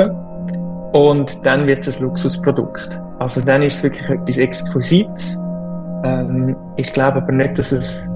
[0.93, 3.01] und dann wird es ein Luxusprodukt.
[3.19, 5.43] Also dann ist es wirklich etwas Exquisites
[6.05, 8.11] ähm, ich glaube aber nicht, dass es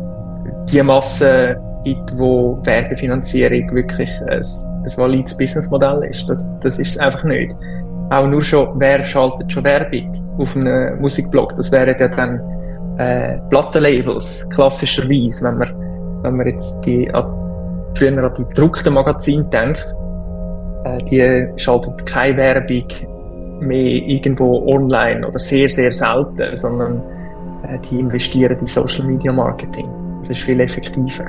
[0.71, 6.29] die Masse gibt, wo Werbefinanzierung wirklich ein, ein valides Businessmodell ist.
[6.29, 7.55] Das, das ist es einfach nicht.
[8.11, 11.57] Auch nur schon, wer schaltet schon Werbung auf einem Musikblog?
[11.57, 12.41] Das wären ja dann
[12.99, 17.11] äh, Plattenlabels, klassischerweise, wenn man, wenn man jetzt die,
[17.95, 19.95] früher an die gedruckten Magazine denkt,
[20.85, 22.85] äh, die schaltet keine Werbung
[23.61, 27.03] mehr irgendwo online oder sehr, sehr selten, sondern
[27.91, 29.89] die investieren in Social Media Marketing.
[30.21, 31.27] Das ist viel effektiver.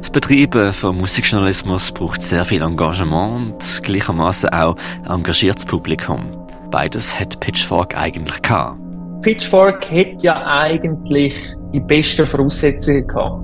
[0.00, 4.76] Das Betreiben von Musikjournalismus braucht sehr viel Engagement und gleichermaßen auch
[5.08, 6.30] engagiertes Publikum.
[6.70, 8.78] Beides hat Pitchfork eigentlich gehabt.
[9.22, 11.34] Pitchfork hat ja eigentlich
[11.72, 13.42] die besten Voraussetzungen gehabt.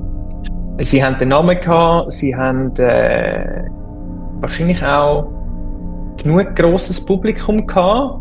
[0.80, 3.64] Sie haben den Namen gehabt, sie haben äh,
[4.40, 5.30] wahrscheinlich auch
[6.22, 8.20] genug grosses Publikum gehabt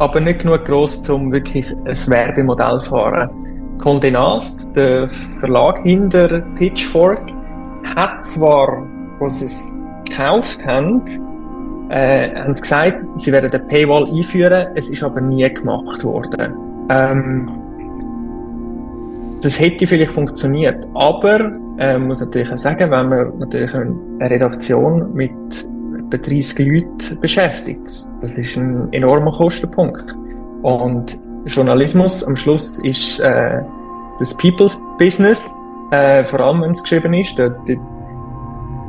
[0.00, 3.30] aber nicht genug gross, um wirklich ein Werbemodell zu fahren.
[3.78, 7.20] Condé Nast, der Verlag hinter Pitchfork,
[7.94, 8.86] hat zwar,
[9.20, 11.02] als sie es gekauft haben,
[11.90, 16.54] äh, haben gesagt, sie werden eine Paywall einführen, es ist aber nie gemacht worden.
[16.88, 17.50] Ähm,
[19.42, 25.12] das hätte vielleicht funktioniert, aber äh, muss natürlich auch sagen, wenn man natürlich eine Redaktion
[25.12, 25.30] mit
[26.12, 27.80] etwa 30 Leute beschäftigt.
[28.20, 30.16] Das, ist ein enormer Kostenpunkt.
[30.62, 33.60] Und Journalismus am Schluss ist äh,
[34.18, 35.50] das People's Business,
[35.92, 37.38] äh, vor allem wenn es geschrieben ist.
[37.38, 37.74] Da, da,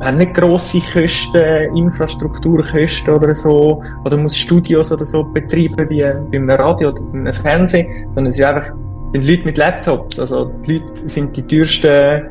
[0.00, 6.50] haben nicht grosse Kosten, Infrastrukturkosten oder so, oder muss Studios oder so betreiben wie beim
[6.50, 8.74] Radio oder beim Fernsehen, sondern es ist einfach
[9.14, 10.18] die Leute mit Laptops.
[10.18, 12.28] Also die Leute sind die teuersten,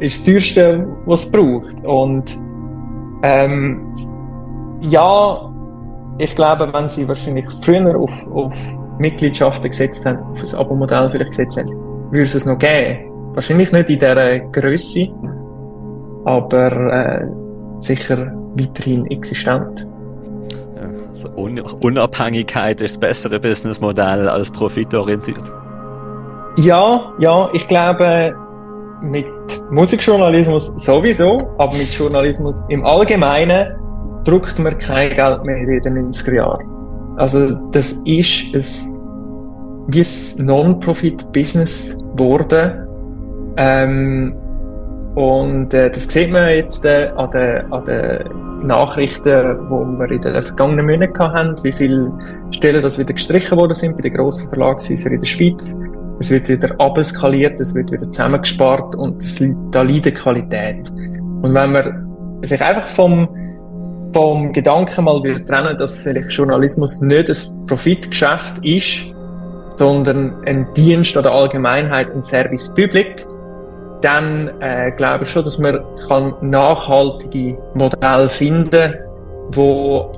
[0.00, 1.86] ist das teuerste, was es braucht.
[1.86, 2.38] Und
[3.22, 3.94] ähm,
[4.80, 5.52] ja,
[6.18, 8.54] ich glaube, wenn sie wahrscheinlich früher auf, auf
[8.98, 11.68] Mitgliedschaften gesetzt haben, auf ein Abo-Modell vielleicht gesetzt haben,
[12.10, 13.10] würde es es noch geben.
[13.34, 15.08] Wahrscheinlich nicht in dieser Größe,
[16.24, 17.26] aber äh,
[17.78, 19.86] sicher weiterhin existent.
[20.76, 25.44] Ja, also Un Unabhängigkeit ist das bessere Businessmodell als profitorientiert.
[26.56, 28.34] Ja, ja, ich glaube,
[29.02, 29.26] mit
[29.70, 33.85] Musikjournalismus sowieso, aber mit Journalismus im Allgemeinen
[34.26, 36.66] druckt man kein Geld mehr in den 90er Jahren.
[37.16, 42.86] Also das ist ein, wie ein Non-Profit-Business geworden.
[43.56, 44.34] Ähm,
[45.14, 50.20] und äh, das sieht man jetzt äh, an den, an den Nachrichten, die wir in
[50.20, 52.12] den vergangenen Monaten hatten, wie viele
[52.50, 55.78] Stellen das wieder gestrichen worden sind bei den grossen Verlagshäusern in der Schweiz.
[56.20, 60.90] Es wird wieder abeskaliert, es wird wieder zusammengespart und es, da leidet Qualität.
[60.90, 63.28] Und wenn man sich einfach vom,
[64.14, 69.06] vom Gedanken mal wieder trennen, dass vielleicht Journalismus nicht ein Profitgeschäft ist,
[69.76, 73.26] sondern ein Dienst an der Allgemeinheit, ein Service Public,
[74.00, 78.94] dann äh, glaube ich schon, dass man kann nachhaltige Modelle finden
[79.52, 80.12] wo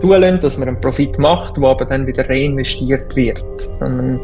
[0.00, 3.44] zulassen, dass man einen Profit macht, wo aber dann wieder reinvestiert wird.
[3.78, 4.20] Sondern,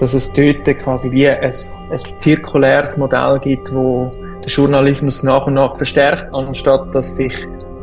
[0.00, 5.54] dass es dort quasi wie ein, ein zirkuläres Modell gibt, wo der Journalismus nach und
[5.54, 7.34] nach verstärkt, anstatt dass sich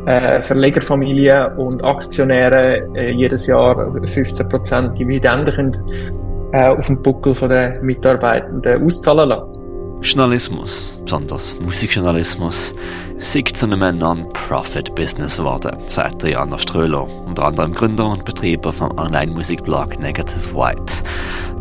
[0.06, 7.84] äh, Verlegerfamilien und Aktionäre äh, jedes Jahr 15% Dividenden können, äh, auf dem Buckel den
[7.84, 9.62] Mitarbeitenden auszahlen lassen.
[10.02, 12.74] Journalismus, besonders Musikjournalismus,
[13.18, 20.00] ist zu einem Non-Profit-Business geworden, sagt Jana Ströhler, unter anderem Gründer und Betreiber vom Online-Musikblog
[20.00, 21.04] Negative White.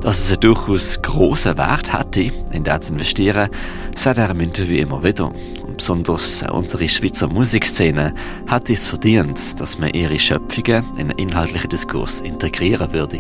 [0.02, 3.52] Dass es einen durchaus grossen Wert hätte, in den zu investieren,
[3.96, 5.32] sagt er im Interview immer wieder.
[5.82, 8.14] Besonders unsere Schweizer Musikszene
[8.46, 13.18] hat es verdient, dass man ihre Schöpfungen in einen inhaltlichen Diskurs integrieren würde.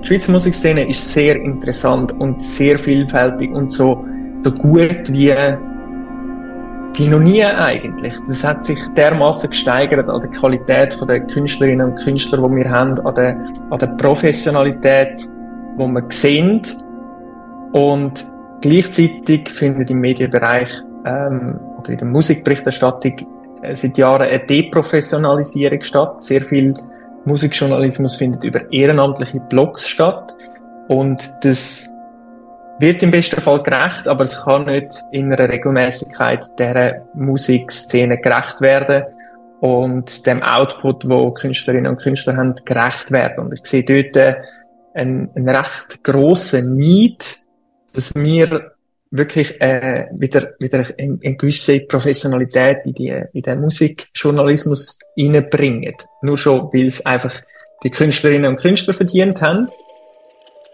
[0.00, 4.04] Die Schweizer Musikszene ist sehr interessant und sehr vielfältig und so
[4.42, 5.34] so gut wie,
[6.94, 8.14] wie noch nie eigentlich.
[8.28, 12.96] Das hat sich dermaßen gesteigert an der Qualität der Künstlerinnen und Künstler, die wir haben,
[13.00, 15.26] an der, an der Professionalität,
[15.76, 16.62] die wir sehen.
[17.72, 18.24] Und
[18.60, 23.26] gleichzeitig findet im Medienbereich ähm, oder in der Musikberichterstattung
[23.62, 26.22] äh, seit Jahren eine Deprofessionalisierung statt.
[26.22, 26.74] Sehr viel
[27.24, 30.34] Musikjournalismus findet über ehrenamtliche Blogs statt.
[30.88, 31.88] Und das
[32.78, 38.60] wird im besten Fall gerecht, aber es kann nicht in einer Regelmäßigkeit der Musikszene gerecht
[38.60, 39.04] werden
[39.60, 43.46] und dem Output, wo Künstlerinnen und Künstler haben, gerecht werden.
[43.46, 44.36] Und ich sehe dort
[44.94, 47.38] einen, einen recht grossen Need,
[47.94, 48.75] dass wir
[49.10, 55.94] wirklich äh, wieder wieder eine, eine gewisse Professionalität in, die, in den Musikjournalismus reinbringen.
[56.22, 57.32] Nur schon, weil es einfach
[57.84, 59.68] die Künstlerinnen und Künstler verdient haben,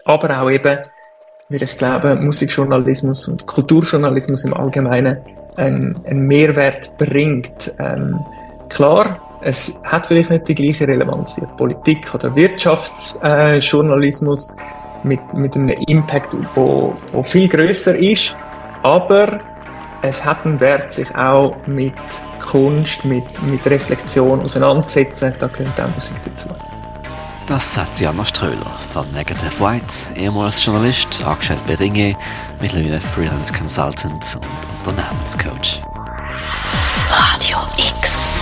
[0.05, 0.79] aber auch eben
[1.49, 5.17] weil ich glaube, Musikjournalismus und Kulturjournalismus im Allgemeinen
[5.55, 7.71] einen, einen Mehrwert bringt.
[7.79, 8.17] Ähm,
[8.69, 14.55] klar, es hat vielleicht nicht die gleiche Relevanz wie Politik oder Wirtschaftsjournalismus äh,
[15.03, 18.35] mit, mit einem Impact, wo, wo viel größer ist,
[18.83, 19.39] aber
[20.01, 21.93] es hat einen Wert, sich auch mit
[22.41, 25.33] Kunst, mit, mit Reflexion auseinanderzusetzen.
[25.39, 26.49] Da gehört auch Musik dazu.
[27.47, 32.15] Das sagt Jana Ströhler von Negative White, ehemals Journalist, angestellt bei Ringe,
[32.61, 35.81] mittlerweile Freelance Consultant und Unternehmenscoach.
[37.09, 38.39] Radio X.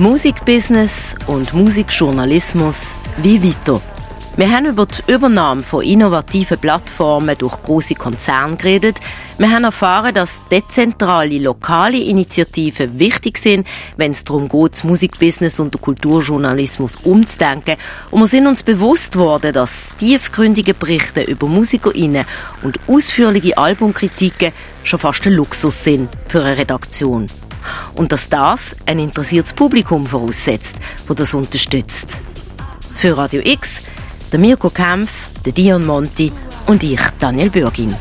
[0.00, 3.82] Musikbusiness und Musikjournalismus wie weiter.
[4.34, 8.96] Wir haben über die Übernahme von innovativen Plattformen durch große Konzerne geredet.
[9.36, 13.66] Wir haben erfahren, dass dezentrale, lokale Initiativen wichtig sind,
[13.98, 17.76] wenn es darum geht, das Musikbusiness und den Kulturjournalismus umzudenken.
[18.10, 22.24] Und wir sind uns bewusst worden, dass tiefgründige Berichte über MusikerInnen
[22.62, 27.26] und ausführliche Albumkritiken schon fast ein Luxus sind für eine Redaktion.
[27.94, 30.76] Und dass das ein interessiertes Publikum voraussetzt,
[31.08, 32.22] das das unterstützt.
[32.96, 33.68] Für Radio X,
[34.32, 35.10] der Mirko Kempf,
[35.44, 36.32] der Dion Monti
[36.66, 37.94] und ich, Daniel Bürgin.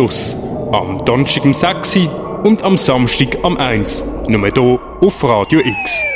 [0.00, 0.34] Plus.
[0.72, 4.02] Am Donnerstag um 6 Uhr und am Samstag am 1.
[4.28, 6.09] Nur hier auf Radio X.